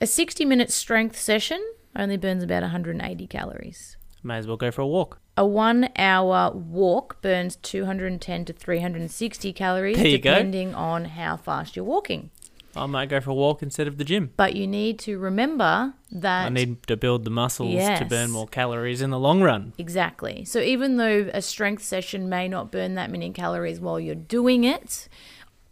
a 0.00 0.06
60 0.06 0.44
minute 0.44 0.70
strength 0.70 1.18
session 1.18 1.60
only 1.96 2.16
burns 2.16 2.42
about 2.44 2.62
180 2.62 3.26
calories. 3.26 3.96
May 4.22 4.38
as 4.38 4.46
well 4.46 4.56
go 4.56 4.70
for 4.70 4.82
a 4.82 4.86
walk. 4.86 5.20
A 5.36 5.44
one 5.44 5.88
hour 5.96 6.52
walk 6.52 7.20
burns 7.20 7.56
210 7.56 8.44
to 8.44 8.52
360 8.52 9.52
calories, 9.52 9.98
you 9.98 10.18
go. 10.18 10.30
depending 10.30 10.72
on 10.74 11.06
how 11.06 11.36
fast 11.36 11.74
you're 11.74 11.84
walking. 11.84 12.30
I 12.76 12.86
might 12.86 13.08
go 13.08 13.20
for 13.20 13.30
a 13.30 13.34
walk 13.34 13.62
instead 13.62 13.86
of 13.86 13.98
the 13.98 14.04
gym. 14.04 14.30
But 14.36 14.56
you 14.56 14.66
need 14.66 14.98
to 15.00 15.18
remember 15.18 15.94
that. 16.12 16.46
I 16.46 16.48
need 16.48 16.82
to 16.88 16.96
build 16.96 17.24
the 17.24 17.30
muscles 17.30 17.74
to 17.74 18.06
burn 18.08 18.30
more 18.30 18.46
calories 18.46 19.00
in 19.02 19.10
the 19.10 19.18
long 19.18 19.42
run. 19.42 19.72
Exactly. 19.78 20.44
So 20.44 20.60
even 20.60 20.96
though 20.96 21.30
a 21.32 21.42
strength 21.42 21.82
session 21.82 22.28
may 22.28 22.48
not 22.48 22.70
burn 22.70 22.94
that 22.94 23.10
many 23.10 23.30
calories 23.30 23.80
while 23.80 23.98
you're 24.00 24.14
doing 24.14 24.64
it, 24.64 25.08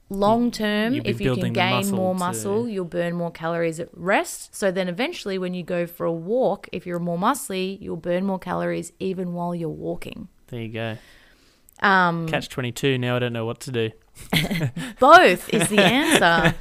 long 0.08 0.50
term, 0.50 0.94
if 1.04 1.20
you 1.20 1.34
can 1.34 1.52
gain 1.52 1.76
muscle 1.76 1.96
more 1.96 2.14
to- 2.14 2.18
muscle, 2.18 2.68
you'll 2.68 2.84
burn 2.84 3.14
more 3.14 3.30
calories 3.30 3.80
at 3.80 3.88
rest. 3.92 4.54
So 4.54 4.70
then 4.70 4.88
eventually, 4.88 5.38
when 5.38 5.54
you 5.54 5.62
go 5.62 5.86
for 5.86 6.06
a 6.06 6.12
walk, 6.12 6.68
if 6.72 6.86
you're 6.86 6.98
more 6.98 7.18
muscly, 7.18 7.80
you'll 7.80 7.96
burn 7.96 8.24
more 8.24 8.38
calories 8.38 8.92
even 9.00 9.32
while 9.34 9.54
you're 9.54 9.68
walking. 9.68 10.28
There 10.48 10.60
you 10.60 10.68
go. 10.72 10.98
Um, 11.80 12.28
Catch 12.28 12.48
22. 12.50 12.98
Now 12.98 13.16
I 13.16 13.18
don't 13.18 13.32
know 13.32 13.46
what 13.46 13.60
to 13.60 13.72
do. 13.72 13.90
both 14.98 15.48
is 15.52 15.68
the 15.68 15.80
answer. 15.82 16.56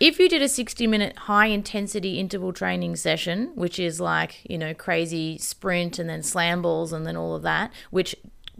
If 0.00 0.18
you 0.18 0.28
did 0.28 0.42
a 0.42 0.48
60 0.48 0.86
minute 0.86 1.16
high 1.16 1.46
intensity 1.46 2.18
interval 2.18 2.52
training 2.52 2.96
session, 2.96 3.52
which 3.54 3.78
is 3.78 4.00
like, 4.00 4.40
you 4.50 4.58
know, 4.58 4.74
crazy 4.74 5.38
sprint 5.38 5.98
and 5.98 6.08
then 6.08 6.22
slam 6.22 6.62
balls 6.62 6.92
and 6.92 7.06
then 7.06 7.16
all 7.16 7.36
of 7.36 7.42
that, 7.42 7.72
which 7.90 8.16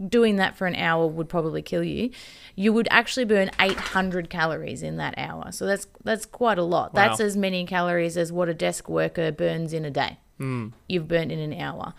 doing 0.07 0.37
that 0.37 0.55
for 0.55 0.67
an 0.67 0.75
hour 0.75 1.05
would 1.07 1.29
probably 1.29 1.61
kill 1.61 1.83
you, 1.83 2.11
you 2.55 2.71
would 2.73 2.87
actually 2.91 3.25
burn 3.25 3.51
800 3.59 4.29
calories 4.29 4.81
in 4.81 4.97
that 4.97 5.13
hour. 5.17 5.51
So 5.51 5.65
that's 5.65 5.87
that's 6.03 6.25
quite 6.25 6.57
a 6.57 6.63
lot. 6.63 6.93
That's 6.93 7.19
as 7.19 7.35
many 7.35 7.65
calories 7.65 8.17
as 8.17 8.31
what 8.31 8.49
a 8.49 8.53
desk 8.53 8.87
worker 8.87 9.31
burns 9.31 9.73
in 9.73 9.85
a 9.85 9.91
day. 9.91 10.19
Hmm. 10.37 10.69
You've 10.87 11.07
burnt 11.07 11.31
in 11.31 11.39
an 11.39 11.53
hour. 11.53 11.93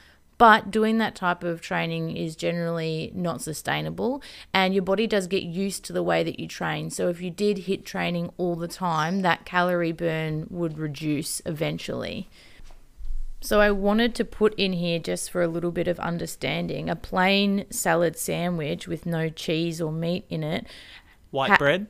But 0.45 0.71
doing 0.71 0.99
that 0.99 1.15
type 1.15 1.43
of 1.43 1.63
training 1.63 2.19
is 2.19 2.37
generally 2.37 3.11
not 3.15 3.41
sustainable, 3.41 4.23
and 4.53 4.75
your 4.75 4.83
body 4.83 5.07
does 5.07 5.27
get 5.27 5.43
used 5.43 5.87
to 5.87 5.93
the 5.95 6.03
way 6.03 6.23
that 6.23 6.39
you 6.39 6.47
train. 6.47 6.91
So, 6.91 7.09
if 7.09 7.23
you 7.23 7.31
did 7.31 7.65
HIIT 7.65 7.87
training 7.87 8.31
all 8.37 8.55
the 8.55 8.69
time, 8.69 9.23
that 9.23 9.47
calorie 9.47 9.91
burn 9.91 10.47
would 10.51 10.77
reduce 10.77 11.41
eventually. 11.47 12.29
So, 13.41 13.63
I 13.63 13.71
wanted 13.71 14.15
to 14.17 14.25
put 14.27 14.53
in 14.59 14.75
here 14.75 14.99
just 14.99 15.31
for 15.31 15.41
a 15.41 15.49
little 15.49 15.71
bit 15.71 15.89
of 15.89 15.99
understanding 15.99 16.91
a 16.91 16.95
plain 16.95 17.65
salad 17.71 18.19
sandwich 18.19 18.87
with 18.87 19.07
no 19.07 19.31
cheese 19.31 19.81
or 19.81 19.91
meat 19.91 20.27
in 20.29 20.45
it, 20.45 20.67
White 21.31 21.53
Ha- 21.53 21.57
bread. 21.57 21.87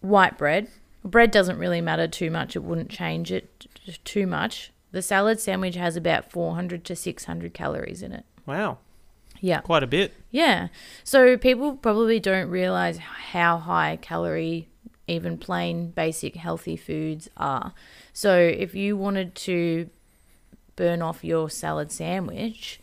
white 0.00 0.38
bread. 0.38 0.68
Bread 1.04 1.30
doesn't 1.30 1.58
really 1.58 1.82
matter 1.82 2.08
too 2.08 2.30
much, 2.30 2.56
it 2.56 2.62
wouldn't 2.64 2.88
change 2.88 3.30
it 3.30 3.66
too 4.04 4.26
much. 4.26 4.70
The 4.94 5.02
salad 5.02 5.40
sandwich 5.40 5.74
has 5.74 5.96
about 5.96 6.30
400 6.30 6.84
to 6.84 6.94
600 6.94 7.52
calories 7.52 8.00
in 8.00 8.12
it. 8.12 8.24
Wow. 8.46 8.78
Yeah. 9.40 9.60
Quite 9.60 9.82
a 9.82 9.88
bit. 9.88 10.12
Yeah. 10.30 10.68
So 11.02 11.36
people 11.36 11.74
probably 11.74 12.20
don't 12.20 12.48
realize 12.48 12.98
how 12.98 13.58
high 13.58 13.98
calorie 14.00 14.68
even 15.08 15.36
plain 15.36 15.90
basic 15.90 16.36
healthy 16.36 16.76
foods 16.76 17.28
are. 17.36 17.74
So 18.12 18.38
if 18.38 18.76
you 18.76 18.96
wanted 18.96 19.34
to 19.34 19.90
burn 20.76 21.02
off 21.02 21.24
your 21.24 21.50
salad 21.50 21.90
sandwich, 21.90 22.78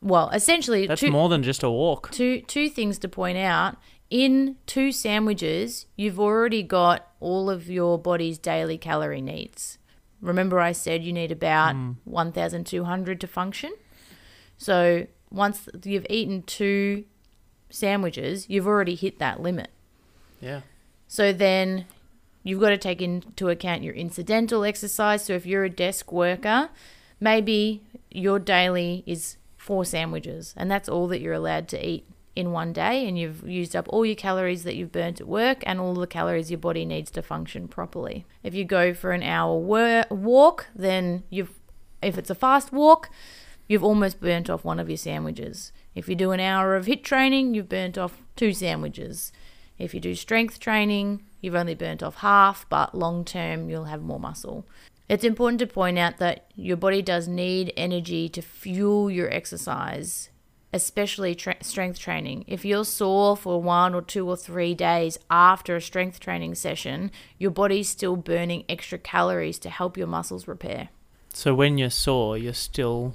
well, 0.00 0.30
essentially 0.30 0.86
That's 0.86 1.02
two, 1.02 1.10
more 1.10 1.28
than 1.28 1.42
just 1.42 1.62
a 1.62 1.68
walk. 1.68 2.10
two 2.12 2.40
two 2.40 2.70
things 2.70 2.98
to 3.00 3.08
point 3.10 3.36
out. 3.36 3.76
In 4.08 4.56
two 4.64 4.90
sandwiches, 4.90 5.84
you've 5.96 6.18
already 6.18 6.62
got 6.62 7.06
all 7.20 7.50
of 7.50 7.68
your 7.68 7.98
body's 7.98 8.38
daily 8.38 8.78
calorie 8.78 9.20
needs. 9.20 9.76
Remember 10.20 10.60
I 10.60 10.72
said 10.72 11.02
you 11.02 11.12
need 11.12 11.32
about 11.32 11.74
hmm. 11.74 11.92
1200 12.04 13.20
to 13.20 13.26
function? 13.26 13.72
So 14.58 15.06
once 15.30 15.68
you've 15.84 16.06
eaten 16.10 16.42
two 16.42 17.04
sandwiches, 17.70 18.48
you've 18.48 18.66
already 18.66 18.94
hit 18.94 19.18
that 19.18 19.40
limit. 19.40 19.70
Yeah. 20.40 20.60
So 21.08 21.32
then 21.32 21.86
you've 22.42 22.60
got 22.60 22.70
to 22.70 22.78
take 22.78 23.00
into 23.00 23.48
account 23.48 23.82
your 23.82 23.94
incidental 23.94 24.64
exercise. 24.64 25.24
So 25.24 25.34
if 25.34 25.46
you're 25.46 25.64
a 25.64 25.70
desk 25.70 26.12
worker, 26.12 26.70
maybe 27.20 27.82
your 28.10 28.38
daily 28.38 29.02
is 29.06 29.36
four 29.56 29.84
sandwiches 29.84 30.54
and 30.56 30.70
that's 30.70 30.88
all 30.88 31.06
that 31.08 31.20
you're 31.20 31.34
allowed 31.34 31.68
to 31.68 31.86
eat 31.86 32.06
in 32.40 32.50
one 32.50 32.72
day 32.72 33.06
and 33.06 33.18
you've 33.18 33.48
used 33.48 33.76
up 33.76 33.86
all 33.88 34.04
your 34.04 34.16
calories 34.16 34.64
that 34.64 34.74
you've 34.74 34.90
burnt 34.90 35.20
at 35.20 35.28
work 35.28 35.62
and 35.64 35.78
all 35.78 35.94
the 35.94 36.06
calories 36.06 36.50
your 36.50 36.58
body 36.58 36.84
needs 36.84 37.10
to 37.12 37.22
function 37.22 37.68
properly. 37.68 38.26
If 38.42 38.54
you 38.54 38.64
go 38.64 38.92
for 38.92 39.12
an 39.12 39.22
hour 39.22 39.56
wor- 39.56 40.06
walk, 40.10 40.66
then 40.74 41.22
you've 41.30 41.52
if 42.02 42.16
it's 42.16 42.30
a 42.30 42.34
fast 42.34 42.72
walk, 42.72 43.10
you've 43.68 43.84
almost 43.84 44.20
burnt 44.20 44.48
off 44.48 44.64
one 44.64 44.80
of 44.80 44.88
your 44.88 44.96
sandwiches. 44.96 45.70
If 45.94 46.08
you 46.08 46.14
do 46.14 46.30
an 46.32 46.40
hour 46.40 46.74
of 46.74 46.86
HIIT 46.86 47.04
training, 47.04 47.54
you've 47.54 47.68
burnt 47.68 47.98
off 47.98 48.22
two 48.36 48.52
sandwiches. 48.52 49.32
If 49.78 49.94
you 49.94 50.00
do 50.00 50.14
strength 50.14 50.60
training, 50.60 51.22
you've 51.40 51.54
only 51.54 51.74
burnt 51.74 52.02
off 52.02 52.16
half, 52.16 52.66
but 52.68 52.94
long 52.94 53.24
term, 53.24 53.68
you'll 53.68 53.84
have 53.84 54.02
more 54.02 54.20
muscle. 54.20 54.66
It's 55.08 55.24
important 55.24 55.58
to 55.58 55.66
point 55.66 55.98
out 55.98 56.18
that 56.18 56.50
your 56.54 56.76
body 56.76 57.02
does 57.02 57.26
need 57.26 57.72
energy 57.76 58.28
to 58.28 58.42
fuel 58.42 59.10
your 59.10 59.28
exercise, 59.32 60.30
especially 60.72 61.34
tra- 61.34 61.62
strength 61.62 61.98
training. 61.98 62.44
If 62.46 62.64
you're 62.64 62.84
sore 62.84 63.36
for 63.36 63.60
one 63.60 63.94
or 63.94 64.02
two 64.02 64.28
or 64.28 64.36
three 64.36 64.74
days 64.74 65.18
after 65.30 65.76
a 65.76 65.82
strength 65.82 66.20
training 66.20 66.54
session, 66.54 67.10
your 67.38 67.50
body's 67.50 67.88
still 67.88 68.16
burning 68.16 68.64
extra 68.68 68.98
calories 68.98 69.58
to 69.60 69.70
help 69.70 69.96
your 69.96 70.06
muscles 70.06 70.46
repair. 70.46 70.90
So 71.32 71.54
when 71.54 71.78
you're 71.78 71.90
sore, 71.90 72.36
you're 72.36 72.52
still 72.52 73.14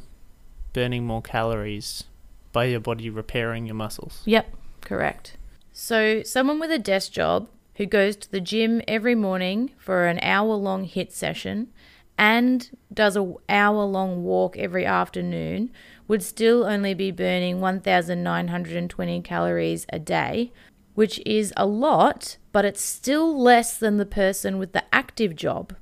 burning 0.73 1.05
more 1.05 1.21
calories 1.21 2.03
by 2.51 2.65
your 2.65 2.79
body 2.79 3.09
repairing 3.09 3.65
your 3.65 3.75
muscles. 3.75 4.21
Yep, 4.25 4.53
correct. 4.81 5.37
So, 5.73 6.23
someone 6.23 6.59
with 6.59 6.71
a 6.71 6.79
desk 6.79 7.11
job 7.11 7.49
who 7.75 7.85
goes 7.85 8.15
to 8.15 8.31
the 8.31 8.39
gym 8.39 8.81
every 8.87 9.15
morning 9.15 9.71
for 9.77 10.07
an 10.07 10.19
hour 10.21 10.55
long 10.55 10.87
HIIT 10.87 11.11
session 11.11 11.73
and 12.17 12.69
does 12.93 13.17
a 13.17 13.33
hour 13.49 13.83
long 13.83 14.23
walk 14.23 14.57
every 14.57 14.85
afternoon 14.85 15.71
would 16.07 16.23
still 16.23 16.65
only 16.65 16.93
be 16.93 17.11
burning 17.11 17.59
1920 17.59 19.21
calories 19.21 19.85
a 19.91 19.99
day, 19.99 20.51
which 20.93 21.19
is 21.25 21.53
a 21.57 21.65
lot, 21.65 22.37
but 22.51 22.65
it's 22.65 22.81
still 22.81 23.39
less 23.39 23.77
than 23.77 23.97
the 23.97 24.05
person 24.05 24.57
with 24.57 24.73
the 24.73 24.83
active 24.93 25.35
job. 25.35 25.73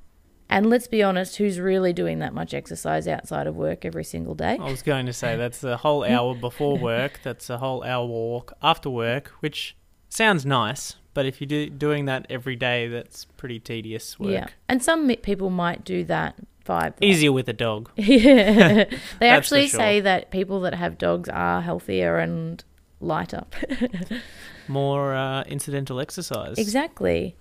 And 0.50 0.70
let's 0.70 0.88
be 0.88 1.02
honest, 1.02 1.38
who's 1.38 1.60
really 1.60 1.94
doing 1.94 2.20
that 2.20 2.34
much 2.34 2.54
exercise 2.54 3.08
outside 3.08 3.48
of 3.48 3.56
work 3.56 3.86
every 3.86 4.04
single 4.04 4.36
day? 4.36 4.58
I 4.62 4.70
was 4.70 4.84
going 4.84 5.08
to 5.08 5.14
say 5.14 5.36
that's 5.36 5.64
a 5.64 5.78
whole 5.78 6.04
hour 6.04 6.36
before 6.36 6.78
work. 6.78 7.22
That's 7.24 7.50
a 7.50 7.58
whole 7.58 7.84
hour 7.84 8.06
walk 8.06 8.54
after 8.62 8.90
work, 8.90 9.30
which 9.40 9.76
sounds 10.10 10.46
nice. 10.46 10.96
But 11.16 11.26
if 11.26 11.42
you're 11.42 11.48
do, 11.48 11.70
doing 11.70 12.06
that 12.06 12.28
every 12.30 12.56
day, 12.56 12.88
that's 12.88 13.26
pretty 13.26 13.60
tedious 13.60 14.20
work. 14.20 14.32
Yeah. 14.32 14.48
And 14.68 14.84
some 14.84 15.08
people 15.24 15.50
might 15.50 15.84
do 15.84 16.04
that 16.06 16.36
five. 16.64 16.94
Easier 17.02 17.32
with 17.32 17.48
a 17.50 17.54
dog. 17.54 17.90
Yeah. 17.98 18.86
they 19.20 19.30
actually 19.30 19.68
sure. 19.68 19.80
say 19.80 20.00
that 20.02 20.32
people 20.32 20.62
that 20.62 20.74
have 20.74 20.98
dogs 20.98 21.30
are 21.30 21.62
healthier 21.62 22.18
and 22.18 22.64
lighter. 23.00 23.44
More 24.68 25.14
uh, 25.14 25.44
incidental 25.44 26.00
exercise. 26.00 26.58
exactly. 26.58 27.36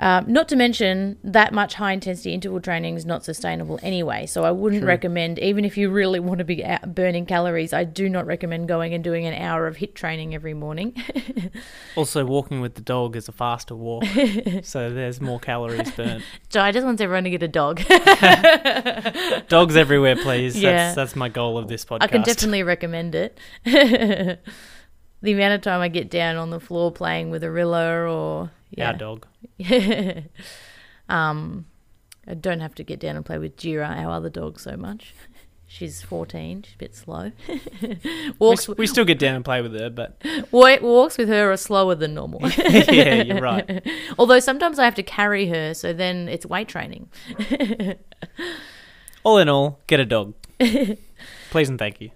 Um, 0.00 0.32
not 0.32 0.48
to 0.48 0.56
mention 0.56 1.18
that 1.22 1.52
much 1.52 1.74
high 1.74 1.92
intensity 1.92 2.32
interval 2.32 2.58
training 2.58 2.96
is 2.96 3.04
not 3.04 3.22
sustainable 3.22 3.78
anyway. 3.82 4.24
So 4.24 4.44
I 4.44 4.50
wouldn't 4.50 4.80
True. 4.80 4.88
recommend, 4.88 5.38
even 5.38 5.62
if 5.66 5.76
you 5.76 5.90
really 5.90 6.18
want 6.30 6.38
to 6.38 6.44
be 6.44 6.64
burning 6.86 7.26
calories, 7.26 7.74
I 7.74 7.84
do 7.84 8.08
not 8.08 8.26
recommend 8.26 8.66
going 8.66 8.94
and 8.94 9.04
doing 9.04 9.26
an 9.26 9.34
hour 9.34 9.66
of 9.66 9.76
HIIT 9.76 9.94
training 9.94 10.34
every 10.34 10.54
morning. 10.54 10.94
Also, 11.96 12.24
walking 12.24 12.60
with 12.60 12.74
the 12.74 12.80
dog 12.80 13.16
is 13.16 13.28
a 13.28 13.32
faster 13.32 13.74
walk, 13.74 14.04
so 14.62 14.90
there's 14.90 15.20
more 15.20 15.40
calories 15.40 15.90
burnt. 15.90 16.22
so 16.48 16.60
I 16.60 16.70
just 16.70 16.86
want 16.86 17.00
everyone 17.00 17.24
to 17.24 17.30
get 17.30 17.42
a 17.42 17.48
dog. 17.48 17.82
Dogs 19.48 19.76
everywhere, 19.76 20.16
please. 20.16 20.56
Yeah. 20.56 20.70
That's, 20.70 20.96
that's 20.96 21.16
my 21.16 21.28
goal 21.28 21.58
of 21.58 21.68
this 21.68 21.84
podcast. 21.84 22.02
I 22.02 22.06
can 22.06 22.22
definitely 22.22 22.62
recommend 22.62 23.14
it. 23.14 23.38
the 23.64 24.38
amount 25.22 25.54
of 25.54 25.62
time 25.62 25.80
I 25.80 25.88
get 25.88 26.10
down 26.10 26.36
on 26.36 26.50
the 26.50 26.60
floor 26.60 26.92
playing 26.92 27.30
with 27.30 27.42
Arilla 27.42 28.08
or 28.10 28.50
yeah, 28.70 28.88
Our 28.88 28.94
dog. 28.94 29.26
um, 31.08 31.66
I 32.26 32.34
don't 32.34 32.60
have 32.60 32.74
to 32.76 32.84
get 32.84 33.00
down 33.00 33.16
and 33.16 33.24
play 33.24 33.38
with 33.38 33.56
Jira, 33.56 33.88
our 33.88 34.12
other 34.12 34.30
dog, 34.30 34.60
so 34.60 34.76
much. 34.76 35.14
She's 35.66 36.02
14. 36.02 36.62
She's 36.64 36.74
a 36.74 36.78
bit 36.78 36.94
slow. 36.96 37.30
We, 37.82 38.32
walks, 38.40 38.68
s- 38.68 38.76
we 38.76 38.86
still 38.88 39.04
get 39.04 39.18
down 39.20 39.36
and 39.36 39.44
play 39.44 39.62
with 39.62 39.72
her, 39.78 39.88
but 39.88 40.20
walks 40.50 41.16
with 41.16 41.28
her 41.28 41.52
are 41.52 41.56
slower 41.56 41.94
than 41.94 42.14
normal. 42.14 42.40
yeah, 42.50 43.22
you're 43.22 43.40
right. 43.40 43.86
Although 44.18 44.40
sometimes 44.40 44.78
I 44.80 44.84
have 44.84 44.96
to 44.96 45.02
carry 45.04 45.46
her, 45.48 45.72
so 45.74 45.92
then 45.92 46.28
it's 46.28 46.44
weight 46.44 46.66
training. 46.68 47.08
All 49.22 49.38
in 49.38 49.48
all, 49.48 49.78
get 49.86 50.00
a 50.00 50.04
dog. 50.04 50.34
Please 50.58 51.68
and 51.68 51.78
thank 51.78 52.00
you. 52.00 52.10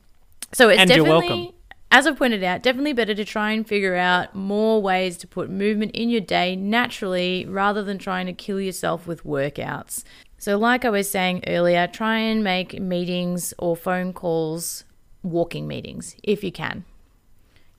So 0.52 0.68
it's 0.68 0.80
And 0.80 0.90
you're 0.90 1.04
definitely, 1.04 1.28
welcome. 1.28 1.54
As 1.94 2.08
I've 2.08 2.18
pointed 2.18 2.42
out, 2.42 2.60
definitely 2.60 2.92
better 2.92 3.14
to 3.14 3.24
try 3.24 3.52
and 3.52 3.64
figure 3.64 3.94
out 3.94 4.34
more 4.34 4.82
ways 4.82 5.16
to 5.18 5.28
put 5.28 5.48
movement 5.48 5.92
in 5.92 6.10
your 6.10 6.20
day 6.20 6.56
naturally 6.56 7.46
rather 7.48 7.84
than 7.84 7.98
trying 7.98 8.26
to 8.26 8.32
kill 8.32 8.60
yourself 8.60 9.06
with 9.06 9.22
workouts. 9.22 10.02
So, 10.36 10.58
like 10.58 10.84
I 10.84 10.90
was 10.90 11.08
saying 11.08 11.44
earlier, 11.46 11.86
try 11.86 12.18
and 12.18 12.42
make 12.42 12.80
meetings 12.80 13.54
or 13.58 13.76
phone 13.76 14.12
calls 14.12 14.82
walking 15.22 15.68
meetings 15.68 16.16
if 16.24 16.42
you 16.42 16.50
can. 16.50 16.84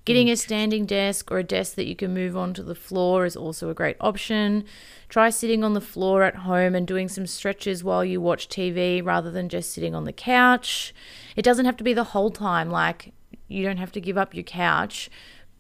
Getting 0.06 0.30
a 0.30 0.34
mm. 0.34 0.38
standing 0.38 0.86
desk 0.86 1.30
or 1.30 1.40
a 1.40 1.44
desk 1.44 1.76
that 1.76 1.88
you 1.88 1.96
can 1.98 2.14
move 2.14 2.38
onto 2.38 2.64
the 2.64 2.74
floor 2.74 3.26
is 3.26 3.36
also 3.36 3.70
a 3.70 3.74
great 3.74 3.98
option. 4.00 4.64
Try 5.10 5.30
sitting 5.30 5.62
on 5.62 5.74
the 5.74 5.82
floor 5.82 6.24
at 6.24 6.38
home 6.38 6.74
and 6.74 6.88
doing 6.88 7.10
some 7.10 7.28
stretches 7.28 7.84
while 7.84 8.06
you 8.06 8.22
watch 8.22 8.48
TV 8.48 9.04
rather 9.04 9.30
than 9.30 9.50
just 9.50 9.74
sitting 9.74 9.94
on 9.94 10.06
the 10.06 10.14
couch. 10.14 10.94
It 11.36 11.42
doesn't 11.42 11.66
have 11.66 11.76
to 11.78 11.84
be 11.84 11.94
the 11.94 12.06
whole 12.06 12.32
time, 12.32 12.70
like, 12.70 13.12
you 13.48 13.64
don't 13.64 13.78
have 13.78 13.92
to 13.94 14.02
give 14.02 14.18
up 14.18 14.34
your 14.34 14.44
couch. 14.44 15.10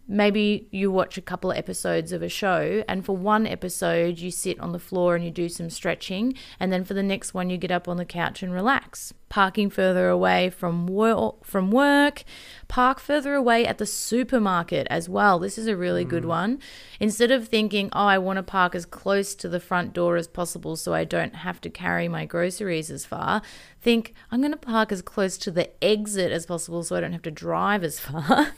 Maybe 0.07 0.67
you 0.71 0.91
watch 0.91 1.17
a 1.17 1.21
couple 1.21 1.51
of 1.51 1.57
episodes 1.57 2.11
of 2.11 2.21
a 2.21 2.29
show, 2.29 2.83
and 2.87 3.03
for 3.03 3.17
one 3.17 3.47
episode, 3.47 4.19
you 4.19 4.29
sit 4.29 4.59
on 4.59 4.71
the 4.71 4.79
floor 4.79 5.15
and 5.15 5.25
you 5.25 5.31
do 5.31 5.49
some 5.49 5.69
stretching, 5.69 6.35
and 6.59 6.71
then 6.71 6.83
for 6.83 6.93
the 6.93 7.01
next 7.01 7.33
one, 7.33 7.49
you 7.49 7.57
get 7.57 7.71
up 7.71 7.87
on 7.87 7.97
the 7.97 8.05
couch 8.05 8.43
and 8.43 8.53
relax. 8.53 9.13
Parking 9.35 9.69
further 9.69 10.07
away 10.07 10.49
from 10.49 10.87
work, 10.87 11.43
from 11.43 11.69
work, 11.69 12.23
park 12.69 13.01
further 13.01 13.33
away 13.33 13.65
at 13.65 13.79
the 13.79 13.85
supermarket 13.85 14.87
as 14.89 15.09
well. 15.09 15.39
This 15.39 15.57
is 15.57 15.67
a 15.67 15.75
really 15.75 16.05
good 16.05 16.23
mm. 16.23 16.27
one. 16.27 16.59
Instead 17.01 17.31
of 17.31 17.49
thinking, 17.49 17.89
oh, 17.91 18.05
I 18.05 18.17
want 18.17 18.37
to 18.37 18.43
park 18.43 18.75
as 18.75 18.85
close 18.85 19.35
to 19.35 19.49
the 19.49 19.59
front 19.59 19.91
door 19.91 20.15
as 20.15 20.29
possible 20.29 20.77
so 20.77 20.93
I 20.93 21.03
don't 21.03 21.35
have 21.35 21.59
to 21.61 21.69
carry 21.69 22.07
my 22.07 22.23
groceries 22.23 22.89
as 22.89 23.05
far, 23.05 23.41
think, 23.81 24.13
I'm 24.31 24.39
going 24.39 24.53
to 24.53 24.57
park 24.57 24.93
as 24.93 25.01
close 25.01 25.37
to 25.39 25.51
the 25.51 25.69
exit 25.83 26.31
as 26.31 26.45
possible 26.45 26.81
so 26.85 26.95
I 26.95 27.01
don't 27.01 27.11
have 27.11 27.21
to 27.23 27.31
drive 27.31 27.83
as 27.83 27.99
far. 27.99 28.53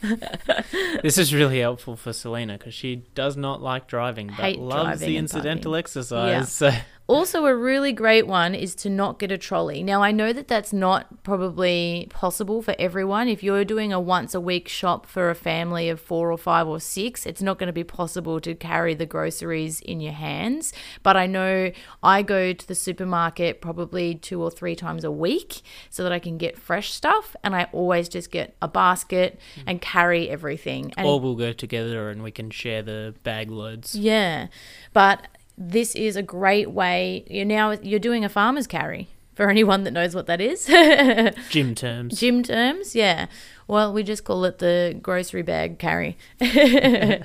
This 1.02 1.18
is 1.18 1.34
really 1.34 1.60
helpful 1.60 1.96
for 1.96 2.12
Selena 2.12 2.58
because 2.58 2.74
she 2.74 2.96
does 3.14 3.36
not 3.36 3.62
like 3.62 3.86
driving, 3.88 4.28
but 4.28 4.36
Hate 4.36 4.58
loves 4.58 4.84
driving 4.84 5.08
the 5.08 5.16
incidental 5.16 5.72
parking. 5.72 5.78
exercise. 5.78 6.30
Yeah. 6.30 6.42
So 6.42 6.72
Also, 7.08 7.46
a 7.46 7.56
really 7.56 7.90
great 7.90 8.26
one 8.26 8.54
is 8.54 8.74
to 8.74 8.90
not 8.90 9.18
get 9.18 9.32
a 9.32 9.38
trolley. 9.38 9.82
Now, 9.82 10.02
I 10.02 10.12
know 10.12 10.30
that 10.34 10.46
that's 10.46 10.74
not 10.74 11.22
probably 11.22 12.06
possible 12.10 12.60
for 12.60 12.76
everyone. 12.78 13.28
If 13.28 13.42
you're 13.42 13.64
doing 13.64 13.94
a 13.94 13.98
once 13.98 14.34
a 14.34 14.40
week 14.42 14.68
shop 14.68 15.06
for 15.06 15.30
a 15.30 15.34
family 15.34 15.88
of 15.88 16.02
four 16.02 16.30
or 16.30 16.36
five 16.36 16.68
or 16.68 16.78
six, 16.78 17.24
it's 17.24 17.40
not 17.40 17.58
going 17.58 17.68
to 17.68 17.72
be 17.72 17.82
possible 17.82 18.40
to 18.42 18.54
carry 18.54 18.92
the 18.92 19.06
groceries 19.06 19.80
in 19.80 20.00
your 20.00 20.12
hands. 20.12 20.74
But 21.02 21.16
I 21.16 21.26
know 21.26 21.72
I 22.02 22.20
go 22.20 22.52
to 22.52 22.68
the 22.68 22.74
supermarket 22.74 23.62
probably 23.62 24.14
two 24.14 24.42
or 24.42 24.50
three 24.50 24.76
times 24.76 25.02
a 25.02 25.10
week 25.10 25.62
so 25.88 26.02
that 26.02 26.12
I 26.12 26.18
can 26.18 26.36
get 26.36 26.58
fresh 26.58 26.92
stuff. 26.92 27.34
And 27.42 27.56
I 27.56 27.68
always 27.72 28.10
just 28.10 28.30
get 28.30 28.54
a 28.60 28.68
basket 28.68 29.40
hmm. 29.54 29.62
and 29.66 29.80
carry 29.80 30.28
everything. 30.28 30.92
And 30.98 31.06
or 31.06 31.18
we'll 31.18 31.36
go 31.36 31.54
together 31.54 32.10
and 32.10 32.22
we 32.22 32.32
can 32.32 32.50
share 32.50 32.82
the 32.82 33.14
bag 33.22 33.50
loads. 33.50 33.94
yeah, 33.94 34.48
but 34.92 35.26
this 35.60 35.94
is 35.96 36.14
a 36.16 36.22
great 36.22 36.70
way. 36.70 37.24
You're 37.28 37.44
now 37.44 37.72
you're 37.72 37.98
doing 37.98 38.24
a 38.24 38.28
farmer's 38.28 38.66
carry 38.66 39.08
for 39.34 39.50
anyone 39.50 39.84
that 39.84 39.90
knows 39.92 40.14
what 40.14 40.26
that 40.26 40.40
is. 40.40 40.66
Gym 41.50 41.74
terms. 41.74 42.18
Gym 42.20 42.42
terms, 42.42 42.94
yeah. 42.94 43.26
Well, 43.66 43.92
we 43.92 44.02
just 44.02 44.24
call 44.24 44.44
it 44.44 44.58
the 44.58 44.98
grocery 45.02 45.42
bag 45.42 45.78
carry. 45.78 46.16
the 46.38 47.22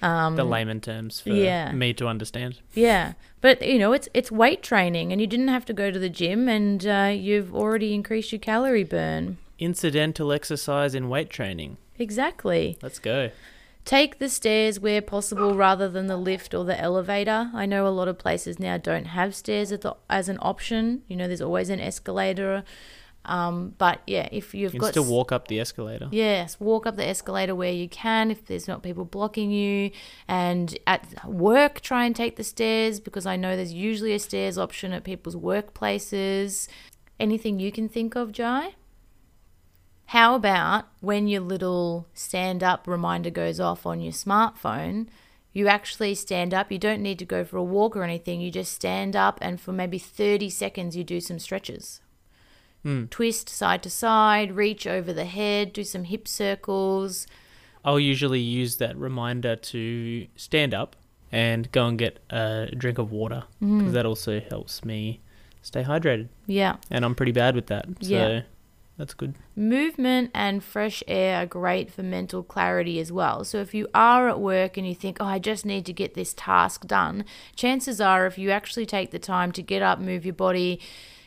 layman 0.00 0.80
terms 0.80 1.20
for 1.20 1.30
Um, 1.30 1.36
yeah. 1.36 1.72
me 1.72 1.92
to 1.94 2.06
understand. 2.06 2.60
yeah, 2.74 3.12
but 3.40 3.60
you 3.62 3.78
know 3.78 3.92
it's 3.92 4.08
it's 4.14 4.30
weight 4.32 4.62
training, 4.62 5.12
and 5.12 5.20
you 5.20 5.26
didn't 5.26 5.48
have 5.48 5.64
to 5.66 5.72
go 5.72 5.90
to 5.90 5.98
the 5.98 6.08
gym, 6.08 6.48
and 6.48 6.86
uh, 6.86 7.12
you've 7.14 7.54
already 7.54 7.94
increased 7.94 8.32
your 8.32 8.38
calorie 8.38 8.84
burn. 8.84 9.38
Incidental 9.58 10.32
exercise 10.32 10.94
in 10.94 11.08
weight 11.08 11.30
training. 11.30 11.76
Exactly. 11.98 12.76
Let's 12.82 12.98
go. 12.98 13.30
Take 13.86 14.18
the 14.18 14.28
stairs 14.28 14.80
where 14.80 15.00
possible 15.00 15.54
rather 15.54 15.88
than 15.88 16.08
the 16.08 16.16
lift 16.16 16.54
or 16.54 16.64
the 16.64 16.78
elevator. 16.78 17.52
I 17.54 17.66
know 17.66 17.86
a 17.86 17.90
lot 17.90 18.08
of 18.08 18.18
places 18.18 18.58
now 18.58 18.78
don't 18.78 19.04
have 19.04 19.32
stairs 19.32 19.70
as, 19.70 19.78
the, 19.78 19.94
as 20.10 20.28
an 20.28 20.38
option. 20.42 21.02
You 21.06 21.14
know, 21.14 21.28
there's 21.28 21.40
always 21.40 21.70
an 21.70 21.78
escalator. 21.78 22.64
Um, 23.26 23.74
but 23.78 24.00
yeah, 24.04 24.28
if 24.32 24.56
you've 24.56 24.74
You 24.74 24.80
can 24.80 24.86
got 24.86 24.90
still 24.90 25.04
walk 25.04 25.30
up 25.30 25.46
the 25.46 25.60
escalator. 25.60 26.08
Yes, 26.10 26.58
walk 26.58 26.84
up 26.84 26.96
the 26.96 27.06
escalator 27.06 27.54
where 27.54 27.70
you 27.70 27.88
can 27.88 28.32
if 28.32 28.44
there's 28.46 28.66
not 28.66 28.82
people 28.82 29.04
blocking 29.04 29.52
you. 29.52 29.92
And 30.26 30.76
at 30.88 31.24
work, 31.24 31.80
try 31.80 32.06
and 32.06 32.16
take 32.16 32.34
the 32.34 32.44
stairs 32.44 32.98
because 32.98 33.24
I 33.24 33.36
know 33.36 33.54
there's 33.54 33.72
usually 33.72 34.14
a 34.14 34.18
stairs 34.18 34.58
option 34.58 34.92
at 34.94 35.04
people's 35.04 35.36
workplaces. 35.36 36.66
Anything 37.20 37.60
you 37.60 37.70
can 37.70 37.88
think 37.88 38.16
of, 38.16 38.32
Jai? 38.32 38.74
How 40.10 40.34
about 40.36 40.86
when 41.00 41.26
your 41.28 41.40
little 41.40 42.06
stand 42.14 42.62
up 42.62 42.86
reminder 42.86 43.30
goes 43.30 43.58
off 43.58 43.84
on 43.86 44.00
your 44.00 44.12
smartphone? 44.12 45.08
You 45.52 45.68
actually 45.68 46.14
stand 46.14 46.52
up. 46.54 46.70
You 46.70 46.78
don't 46.78 47.02
need 47.02 47.18
to 47.18 47.24
go 47.24 47.44
for 47.44 47.56
a 47.56 47.64
walk 47.64 47.96
or 47.96 48.02
anything. 48.04 48.40
You 48.40 48.50
just 48.50 48.72
stand 48.72 49.16
up, 49.16 49.38
and 49.42 49.60
for 49.60 49.72
maybe 49.72 49.98
30 49.98 50.50
seconds, 50.50 50.96
you 50.96 51.04
do 51.04 51.20
some 51.20 51.38
stretches 51.38 52.00
twist 53.10 53.48
side 53.48 53.82
to 53.82 53.90
side, 53.90 54.52
reach 54.54 54.86
over 54.86 55.12
the 55.12 55.24
head, 55.24 55.72
do 55.72 55.82
some 55.82 56.04
hip 56.04 56.28
circles. 56.28 57.26
I'll 57.84 57.98
usually 57.98 58.38
use 58.38 58.76
that 58.76 58.96
reminder 58.96 59.56
to 59.56 60.28
stand 60.36 60.72
up 60.72 60.94
and 61.32 61.68
go 61.72 61.88
and 61.88 61.98
get 61.98 62.20
a 62.30 62.68
drink 62.78 62.98
of 62.98 63.10
water 63.10 63.42
Mm. 63.60 63.78
because 63.78 63.92
that 63.94 64.06
also 64.06 64.38
helps 64.38 64.84
me 64.84 65.20
stay 65.62 65.82
hydrated. 65.82 66.28
Yeah. 66.46 66.76
And 66.88 67.04
I'm 67.04 67.16
pretty 67.16 67.32
bad 67.32 67.56
with 67.56 67.66
that. 67.66 67.86
So 68.02 68.08
Yeah. 68.08 68.42
That's 68.98 69.14
good. 69.14 69.34
Movement 69.54 70.30
and 70.34 70.64
fresh 70.64 71.02
air 71.06 71.42
are 71.42 71.46
great 71.46 71.92
for 71.92 72.02
mental 72.02 72.42
clarity 72.42 72.98
as 72.98 73.12
well. 73.12 73.44
So, 73.44 73.58
if 73.58 73.74
you 73.74 73.88
are 73.92 74.28
at 74.28 74.40
work 74.40 74.76
and 74.76 74.86
you 74.86 74.94
think, 74.94 75.18
oh, 75.20 75.26
I 75.26 75.38
just 75.38 75.66
need 75.66 75.84
to 75.86 75.92
get 75.92 76.14
this 76.14 76.32
task 76.34 76.86
done, 76.86 77.24
chances 77.54 78.00
are 78.00 78.26
if 78.26 78.38
you 78.38 78.50
actually 78.50 78.86
take 78.86 79.10
the 79.10 79.18
time 79.18 79.52
to 79.52 79.62
get 79.62 79.82
up, 79.82 79.98
move 79.98 80.24
your 80.24 80.34
body, 80.34 80.80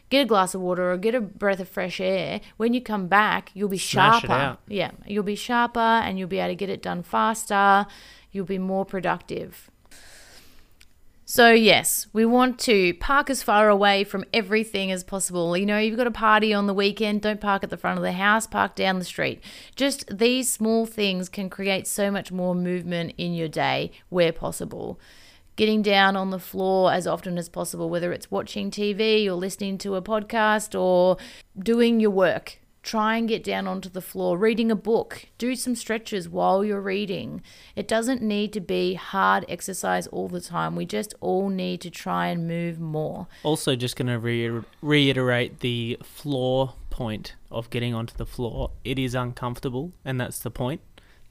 get 0.10 0.22
a 0.22 0.26
glass 0.26 0.56
of 0.56 0.62
water, 0.62 0.92
or 0.92 0.98
get 0.98 1.14
a 1.14 1.22
breath 1.22 1.60
of 1.60 1.70
fresh 1.70 2.02
air, 2.02 2.42
when 2.58 2.74
you 2.74 2.82
come 2.82 3.08
back, 3.08 3.52
you'll 3.54 3.70
be 3.70 3.78
Smash 3.78 4.22
sharper. 4.24 4.58
Yeah, 4.68 4.92
you'll 5.06 5.24
be 5.24 5.36
sharper 5.36 5.80
and 5.80 6.18
you'll 6.18 6.28
be 6.28 6.40
able 6.40 6.50
to 6.50 6.56
get 6.56 6.70
it 6.70 6.82
done 6.82 7.04
faster. 7.04 7.86
You'll 8.32 8.46
be 8.46 8.60
more 8.60 8.86
productive. 8.86 9.70
So, 11.32 11.52
yes, 11.52 12.08
we 12.12 12.26
want 12.26 12.58
to 12.62 12.96
park 12.96 13.30
as 13.30 13.44
far 13.44 13.70
away 13.70 14.04
from 14.04 14.26
everything 14.34 14.92
as 14.92 15.04
possible. 15.04 15.56
You 15.56 15.68
know, 15.68 15.78
you've 15.78 15.96
got 15.96 16.08
a 16.08 16.12
party 16.12 16.56
on 16.56 16.66
the 16.66 16.74
weekend, 16.74 17.22
don't 17.22 17.40
park 17.40 17.64
at 17.64 17.70
the 17.70 17.78
front 17.78 18.00
of 18.00 18.04
the 18.04 18.14
house, 18.14 18.48
park 18.48 18.74
down 18.74 18.98
the 18.98 19.06
street. 19.06 19.40
Just 19.76 20.18
these 20.18 20.52
small 20.52 20.88
things 20.88 21.30
can 21.30 21.48
create 21.48 21.86
so 21.86 22.10
much 22.10 22.32
more 22.32 22.56
movement 22.56 23.14
in 23.20 23.36
your 23.36 23.48
day 23.48 23.92
where 24.10 24.34
possible. 24.34 25.00
getting 25.56 25.84
down 25.84 26.16
on 26.16 26.32
the 26.32 26.40
floor 26.40 26.92
as 26.92 27.06
often 27.06 27.38
as 27.38 27.48
possible, 27.48 27.92
whether 27.92 28.12
it's 28.12 28.32
watching 28.32 28.72
TV 28.72 29.28
or 29.28 29.34
listening 29.34 29.78
to 29.78 29.94
a 29.94 30.02
podcast 30.02 30.74
or 30.80 31.18
doing 31.60 32.00
your 32.00 32.10
work. 32.10 32.58
Try 32.82 33.18
and 33.18 33.28
get 33.28 33.44
down 33.44 33.68
onto 33.68 33.90
the 33.90 34.02
floor, 34.02 34.38
reading 34.38 34.72
a 34.72 34.76
book, 34.76 35.26
do 35.38 35.56
some 35.56 35.76
stretches 35.76 36.30
while 36.30 36.64
you're 36.64 36.82
reading. 36.82 37.42
It 37.76 37.88
doesn't 37.88 38.22
need 38.22 38.54
to 38.54 38.62
be 38.62 38.94
hard 38.94 39.46
exercise 39.50 40.08
all 40.08 40.30
the 40.30 40.40
time. 40.40 40.76
We 40.76 40.86
just 40.86 41.14
all 41.20 41.50
need 41.50 41.82
to 41.82 41.90
try 41.90 42.28
and 42.28 42.48
move 42.48 42.80
more. 42.80 43.28
Also, 43.44 43.76
just 43.76 43.98
going 43.98 44.08
to 44.08 44.18
re- 44.18 44.64
reiterate 44.82 45.60
the 45.60 45.98
floor 46.04 46.74
point 46.90 47.36
of 47.52 47.70
getting 47.70 47.94
onto 47.94 48.16
the 48.16 48.26
floor. 48.26 48.72
It 48.84 48.98
is 48.98 49.14
uncomfortable, 49.14 49.92
and 50.06 50.20
that's 50.20 50.40
the 50.40 50.52
point 50.52 50.82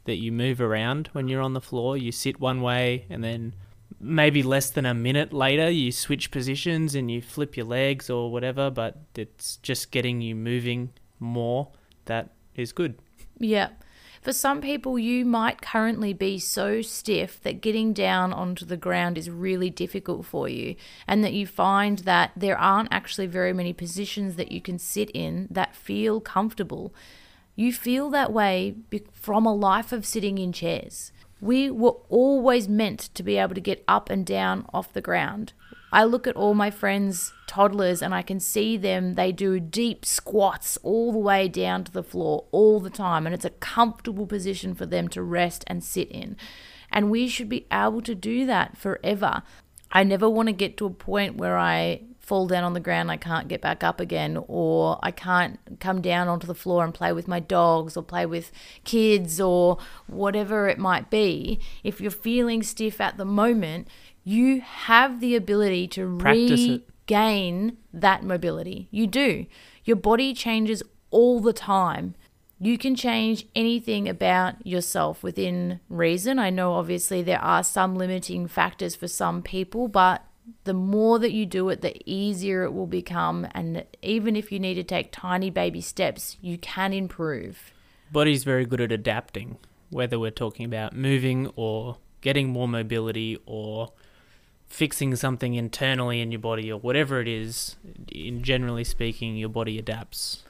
that 0.05 0.17
you 0.17 0.33
move 0.33 0.61
around 0.61 1.09
when 1.13 1.29
you're 1.29 1.43
on 1.43 1.55
the 1.55 1.61
floor. 1.61 1.97
You 1.97 2.13
sit 2.13 2.41
one 2.41 2.61
way 2.61 3.07
and 3.11 3.25
then 3.25 3.55
maybe 4.01 4.43
less 4.43 4.71
than 4.71 4.87
a 4.87 4.95
minute 4.95 5.33
later 5.33 5.69
you 5.71 5.91
switch 5.91 6.31
positions 6.31 6.95
and 6.95 7.11
you 7.11 7.21
flip 7.21 7.57
your 7.57 7.67
legs 7.67 8.09
or 8.09 8.31
whatever, 8.31 8.71
but 8.71 8.99
it's 9.17 9.57
just 9.57 9.91
getting 9.91 10.21
you 10.21 10.35
moving 10.35 10.91
more 11.19 11.69
that 12.05 12.31
is 12.55 12.73
good. 12.73 12.99
Yeah. 13.39 13.69
For 14.21 14.33
some 14.33 14.61
people, 14.61 14.99
you 14.99 15.25
might 15.25 15.63
currently 15.63 16.13
be 16.13 16.39
so 16.39 16.83
stiff 16.83 17.41
that 17.43 17.61
getting 17.61 17.93
down 17.93 18.33
onto 18.33 18.67
the 18.67 18.77
ground 18.77 19.17
is 19.17 19.31
really 19.31 19.71
difficult 19.71 20.27
for 20.27 20.49
you, 20.49 20.75
and 21.07 21.23
that 21.23 21.33
you 21.33 21.47
find 21.47 22.01
that 22.01 22.33
there 22.37 22.59
aren't 22.59 22.93
actually 22.93 23.27
very 23.27 23.53
many 23.53 23.73
positions 23.73 24.35
that 24.35 24.51
you 24.51 24.61
can 24.61 24.79
sit 24.79 25.11
in 25.15 25.47
that 25.51 25.77
feel 25.77 26.21
comfortable. 26.21 26.93
You 27.55 27.73
feel 27.73 28.11
that 28.11 28.33
way 28.33 28.75
from 29.13 29.47
a 29.47 29.55
life 29.55 29.93
of 29.93 30.05
sitting 30.05 30.39
in 30.39 30.53
chairs. 30.53 31.13
We 31.41 31.71
were 31.71 31.97
always 32.09 32.69
meant 32.69 33.01
to 33.15 33.23
be 33.23 33.37
able 33.37 33.55
to 33.55 33.61
get 33.61 33.85
up 33.87 34.11
and 34.11 34.27
down 34.27 34.67
off 34.73 34.93
the 34.93 35.01
ground. 35.01 35.53
I 35.91 36.05
look 36.05 36.27
at 36.27 36.37
all 36.37 36.55
my 36.55 36.71
friends' 36.71 37.33
toddlers 37.47 38.03
and 38.03 38.15
I 38.15 38.23
can 38.23 38.41
see 38.41 38.77
them, 38.77 39.15
they 39.15 39.33
do 39.33 39.59
deep 39.59 40.05
squats 40.05 40.77
all 40.83 41.13
the 41.13 41.19
way 41.19 41.49
down 41.49 41.85
to 41.85 41.93
the 41.93 42.03
floor 42.03 42.45
all 42.51 42.79
the 42.81 42.91
time. 42.91 43.27
And 43.27 43.35
it's 43.35 43.45
a 43.45 43.51
comfortable 43.51 44.27
position 44.27 44.75
for 44.75 44.85
them 44.85 45.09
to 45.09 45.23
rest 45.23 45.65
and 45.67 45.83
sit 45.83 46.11
in. 46.11 46.37
And 46.91 47.11
we 47.11 47.29
should 47.29 47.49
be 47.49 47.67
able 47.73 48.03
to 48.03 48.15
do 48.15 48.45
that 48.47 48.77
forever. 48.77 49.43
I 49.91 50.05
never 50.05 50.29
want 50.29 50.49
to 50.49 50.53
get 50.53 50.77
to 50.79 50.87
a 50.87 50.91
point 50.91 51.37
where 51.37 51.57
I 51.57 52.03
fall 52.29 52.47
down 52.47 52.63
on 52.63 52.75
the 52.75 52.81
ground, 52.81 53.11
I 53.11 53.17
can't 53.17 53.49
get 53.49 53.63
back 53.63 53.83
up 53.83 54.01
again, 54.01 54.39
or 54.47 54.99
I 55.03 55.11
can't 55.11 55.59
come 55.81 56.03
down 56.03 56.29
onto 56.29 56.47
the 56.47 56.55
floor 56.55 56.85
and 56.85 56.93
play 56.93 57.13
with 57.13 57.27
my 57.27 57.41
dogs 57.41 57.97
or 57.97 58.03
play 58.03 58.27
with 58.27 58.53
kids 58.85 59.41
or 59.41 59.79
whatever 60.07 60.69
it 60.69 60.79
might 60.79 61.11
be. 61.11 61.59
If 61.83 62.01
you're 62.01 62.11
feeling 62.11 62.63
stiff 62.63 63.01
at 63.01 63.17
the 63.17 63.25
moment, 63.25 63.89
you 64.25 64.61
have 64.61 65.21
the 65.21 65.35
ability 65.35 65.89
to 65.89 66.19
Practice 66.19 66.65
it. 66.67 66.83
regain 67.09 67.79
that 67.95 68.23
mobility. 68.23 68.89
You 68.91 69.07
do. 69.07 69.47
Your 69.85 69.97
body 69.97 70.35
changes 70.35 70.83
all 71.11 71.41
the 71.41 71.55
time. 71.55 72.15
You 72.61 72.77
can 72.77 72.95
change 72.95 73.47
anything 73.55 74.09
about 74.09 74.67
yourself 74.67 75.23
within 75.23 75.81
reason. 75.89 76.39
I 76.39 76.51
know 76.51 76.75
obviously 76.75 77.23
there 77.23 77.41
are 77.41 77.63
some 77.63 77.95
limiting 77.97 78.49
factors 78.49 78.95
for 78.95 79.09
some 79.09 79.43
people, 79.43 79.89
but 79.89 80.25
the 80.65 80.75
more 80.75 81.19
that 81.19 81.33
you 81.33 81.47
do 81.47 81.69
it, 81.69 81.81
the 81.81 82.01
easier 82.05 82.63
it 82.65 82.73
will 82.73 82.87
become. 82.87 83.47
And 83.53 83.85
even 84.03 84.37
if 84.37 84.51
you 84.53 84.59
need 84.59 84.75
to 84.75 84.85
take 84.85 85.13
tiny 85.13 85.51
baby 85.51 85.81
steps, 85.81 86.37
you 86.41 86.59
can 86.59 86.93
improve. 86.93 87.73
Body's 88.11 88.45
very 88.45 88.65
good 88.65 88.81
at 88.81 88.93
adapting, 88.93 89.59
whether 89.91 90.19
we're 90.19 90.31
talking 90.31 90.65
about 90.65 90.95
moving 90.95 91.51
or 91.57 91.99
getting 92.21 92.49
more 92.49 92.69
mobility 92.69 93.39
or 93.47 93.93
fixing 94.67 95.17
something 95.17 95.55
internally 95.55 96.21
in 96.21 96.31
your 96.31 96.41
body 96.41 96.71
or 96.71 96.79
whatever 96.79 97.21
it 97.21 97.29
is. 97.29 97.77
In 98.11 98.43
generally 98.43 98.85
speaking, 98.85 99.37
your 99.37 99.49
body 99.49 99.79
adapts. 99.79 100.45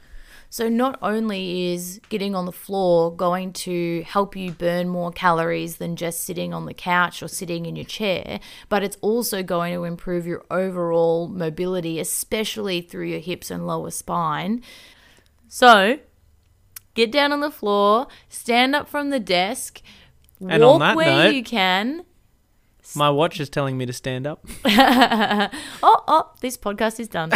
So, 0.50 0.68
not 0.68 0.98
only 1.02 1.72
is 1.72 2.00
getting 2.08 2.34
on 2.34 2.46
the 2.46 2.52
floor 2.52 3.14
going 3.14 3.52
to 3.52 4.02
help 4.06 4.34
you 4.34 4.50
burn 4.50 4.88
more 4.88 5.12
calories 5.12 5.76
than 5.76 5.94
just 5.94 6.24
sitting 6.24 6.54
on 6.54 6.64
the 6.64 6.72
couch 6.72 7.22
or 7.22 7.28
sitting 7.28 7.66
in 7.66 7.76
your 7.76 7.84
chair, 7.84 8.40
but 8.70 8.82
it's 8.82 8.96
also 9.02 9.42
going 9.42 9.74
to 9.74 9.84
improve 9.84 10.26
your 10.26 10.44
overall 10.50 11.28
mobility, 11.28 12.00
especially 12.00 12.80
through 12.80 13.06
your 13.06 13.20
hips 13.20 13.50
and 13.50 13.66
lower 13.66 13.90
spine. 13.90 14.62
So, 15.48 15.98
get 16.94 17.12
down 17.12 17.30
on 17.32 17.40
the 17.40 17.50
floor, 17.50 18.06
stand 18.30 18.74
up 18.74 18.88
from 18.88 19.10
the 19.10 19.20
desk, 19.20 19.82
And 20.40 20.62
on 20.62 20.80
walk 20.80 20.80
that 20.80 20.96
where 20.96 21.24
note- 21.24 21.34
you 21.34 21.44
can. 21.44 22.04
My 22.96 23.10
watch 23.10 23.38
is 23.38 23.50
telling 23.50 23.76
me 23.76 23.84
to 23.84 23.92
stand 23.92 24.26
up. 24.26 24.46
oh, 24.64 25.50
oh, 25.82 26.30
this 26.40 26.56
podcast 26.56 26.98
is 26.98 27.08
done. 27.08 27.30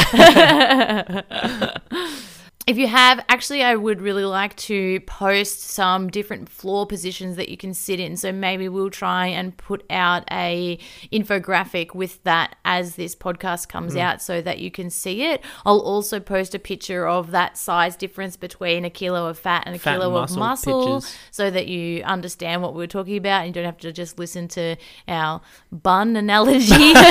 if 2.67 2.79
you 2.79 2.87
have, 2.87 3.25
actually, 3.29 3.63
I 3.63 3.75
would 3.75 4.01
really 4.01 4.25
like 4.25 4.55
to 4.57 5.01
post 5.01 5.63
some 5.63 6.09
different 6.09 6.49
floor 6.49 6.87
positions 6.87 7.37
that 7.37 7.49
you 7.49 7.57
can 7.57 7.75
sit 7.75 7.99
in. 7.99 8.17
So 8.17 8.31
maybe 8.31 8.69
we'll 8.69 8.91
try 8.91 9.27
and 9.27 9.57
put 9.57 9.85
out 9.91 10.25
a 10.31 10.79
infographic 11.13 11.95
with 11.95 12.23
that 12.23 12.57
as 12.65 12.95
this 12.95 13.17
podcast 13.17 13.69
comes 13.69 13.95
mm. 13.95 14.01
out, 14.01 14.23
so 14.23 14.41
that 14.43 14.61
you 14.61 14.71
can 14.71 14.91
see 14.91 15.25
it. 15.25 15.43
I'll 15.67 15.81
also 15.81 16.21
post 16.21 16.55
a 16.55 16.59
picture 16.59 17.07
of 17.07 17.33
that 17.33 17.59
size 17.59 17.97
difference 17.97 18.37
between 18.37 18.85
a 18.85 18.91
kilo 18.91 19.27
of 19.27 19.39
fat 19.39 19.65
and 19.67 19.75
a 19.75 19.79
Fat 19.79 19.95
and 19.95 20.03
kilo 20.03 20.15
of 20.15 20.31
muscle 20.31 20.39
muscle, 20.39 20.97
pictures. 21.01 21.17
so 21.31 21.51
that 21.51 21.67
you 21.67 22.03
understand 22.03 22.63
what 22.63 22.75
we 22.75 22.79
we're 22.79 22.87
talking 22.87 23.17
about 23.17 23.45
and 23.45 23.49
you 23.49 23.53
don't 23.53 23.65
have 23.65 23.79
to 23.79 23.93
just 23.93 24.19
listen 24.19 24.49
to 24.49 24.77
our 25.09 25.41
bun 25.71 26.17
analogy. 26.17 26.93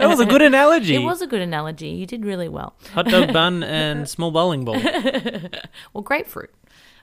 That 0.00 0.08
was 0.08 0.20
a 0.20 0.26
good 0.26 0.42
analogy. 0.50 0.94
It 0.94 1.00
was 1.00 1.20
a 1.20 1.26
good 1.26 1.40
analogy. 1.40 1.88
You 1.88 2.06
did 2.06 2.24
really 2.24 2.48
well. 2.48 2.74
Hot 2.94 3.06
dog 3.06 3.32
bun 3.32 3.62
and 3.62 4.08
small 4.08 4.30
bowling 4.30 4.64
ball. 4.64 4.79
Or 5.94 6.02
grapefruit. 6.02 6.50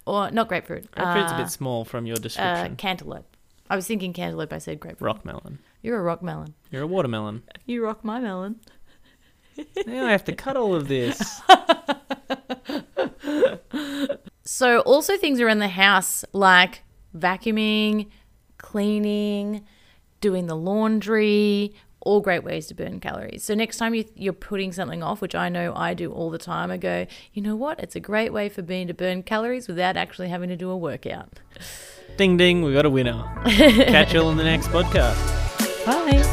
Or 0.05 0.31
not 0.31 0.47
grapefruit. 0.47 0.89
Grapefruit's 0.91 1.31
a 1.31 1.35
uh, 1.35 1.37
bit 1.37 1.49
small 1.49 1.83
from 1.85 2.05
your 2.05 2.15
uh, 2.15 2.19
description. 2.19 2.75
cantaloupe. 2.77 3.35
I 3.69 3.75
was 3.75 3.85
thinking 3.87 4.13
cantaloupe. 4.13 4.53
I 4.53 4.59
said 4.59 4.79
grapefruit. 4.79 5.05
rock 5.05 5.25
melon. 5.25 5.59
You're 5.81 5.99
a 5.99 6.01
rock 6.01 6.21
melon. 6.23 6.53
You're 6.71 6.83
a 6.83 6.87
watermelon. 6.87 7.43
You 7.65 7.83
rock 7.83 8.03
my 8.05 8.19
melon. 8.21 8.61
now 9.85 10.05
I 10.05 10.11
have 10.11 10.23
to 10.25 10.33
cut 10.33 10.55
all 10.55 10.73
of 10.73 10.87
this. 10.87 11.41
So, 14.47 14.79
also 14.79 15.17
things 15.17 15.41
around 15.41 15.59
the 15.59 15.67
house 15.67 16.23
like 16.31 16.83
vacuuming, 17.13 18.07
cleaning, 18.57 19.65
doing 20.21 20.47
the 20.47 20.55
laundry, 20.55 21.75
all 22.07 22.21
great 22.21 22.41
ways 22.41 22.67
to 22.67 22.73
burn 22.73 23.01
calories. 23.01 23.43
So, 23.43 23.53
next 23.53 23.77
time 23.77 23.93
you, 23.93 24.05
you're 24.15 24.31
putting 24.31 24.71
something 24.71 25.03
off, 25.03 25.19
which 25.19 25.35
I 25.35 25.49
know 25.49 25.73
I 25.75 25.93
do 25.93 26.11
all 26.13 26.29
the 26.29 26.37
time, 26.37 26.71
I 26.71 26.77
go, 26.77 27.05
you 27.33 27.41
know 27.41 27.55
what? 27.55 27.81
It's 27.81 27.97
a 27.97 27.99
great 27.99 28.31
way 28.31 28.47
for 28.47 28.61
me 28.61 28.85
to 28.85 28.93
burn 28.93 29.23
calories 29.23 29.67
without 29.67 29.97
actually 29.97 30.29
having 30.29 30.47
to 30.47 30.55
do 30.55 30.69
a 30.69 30.77
workout. 30.77 31.39
ding 32.15 32.37
ding, 32.37 32.61
we 32.61 32.71
got 32.71 32.85
a 32.85 32.89
winner. 32.89 33.29
Catch 33.45 34.13
you 34.13 34.21
all 34.21 34.31
in 34.31 34.37
the 34.37 34.43
next 34.45 34.67
podcast. 34.67 35.17
Bye. 35.85 36.23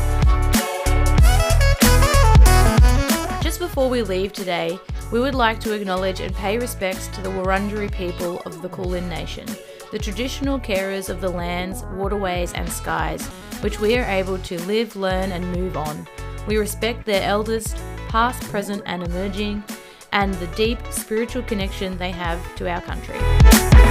Just 3.43 3.59
before 3.59 3.91
we 3.91 4.03
leave 4.03 4.33
today, 4.33 4.79
we 5.11 5.19
would 5.19 5.35
like 5.35 5.59
to 5.61 5.73
acknowledge 5.73 6.21
and 6.21 6.33
pay 6.37 6.57
respects 6.57 7.09
to 7.09 7.21
the 7.21 7.31
Wurundjeri 7.31 7.91
people 7.93 8.41
of 8.47 8.63
the 8.63 8.69
Kulin 8.69 9.09
Nation, 9.09 9.49
the 9.95 10.01
traditional 10.01 10.59
carers 10.59 11.09
of 11.09 11.21
the 11.21 11.29
lands, 11.29 11.85
waterways, 11.93 12.53
and 12.55 12.69
skies, 12.69 13.25
which 13.61 13.79
we 13.79 13.97
are 13.97 14.05
able 14.07 14.37
to 14.39 14.61
live, 14.63 14.97
learn, 14.97 15.31
and 15.31 15.53
move 15.53 15.77
on. 15.77 16.05
We 16.49 16.57
respect 16.57 17.07
their 17.07 17.23
elders, 17.23 17.77
past, 18.09 18.43
present, 18.51 18.83
and 18.87 19.05
emerging, 19.05 19.63
and 20.11 20.35
the 20.35 20.49
deep 20.57 20.81
spiritual 20.91 21.45
connection 21.45 21.97
they 21.97 22.11
have 22.11 22.41
to 22.57 22.69
our 22.69 22.81
country. 22.81 23.84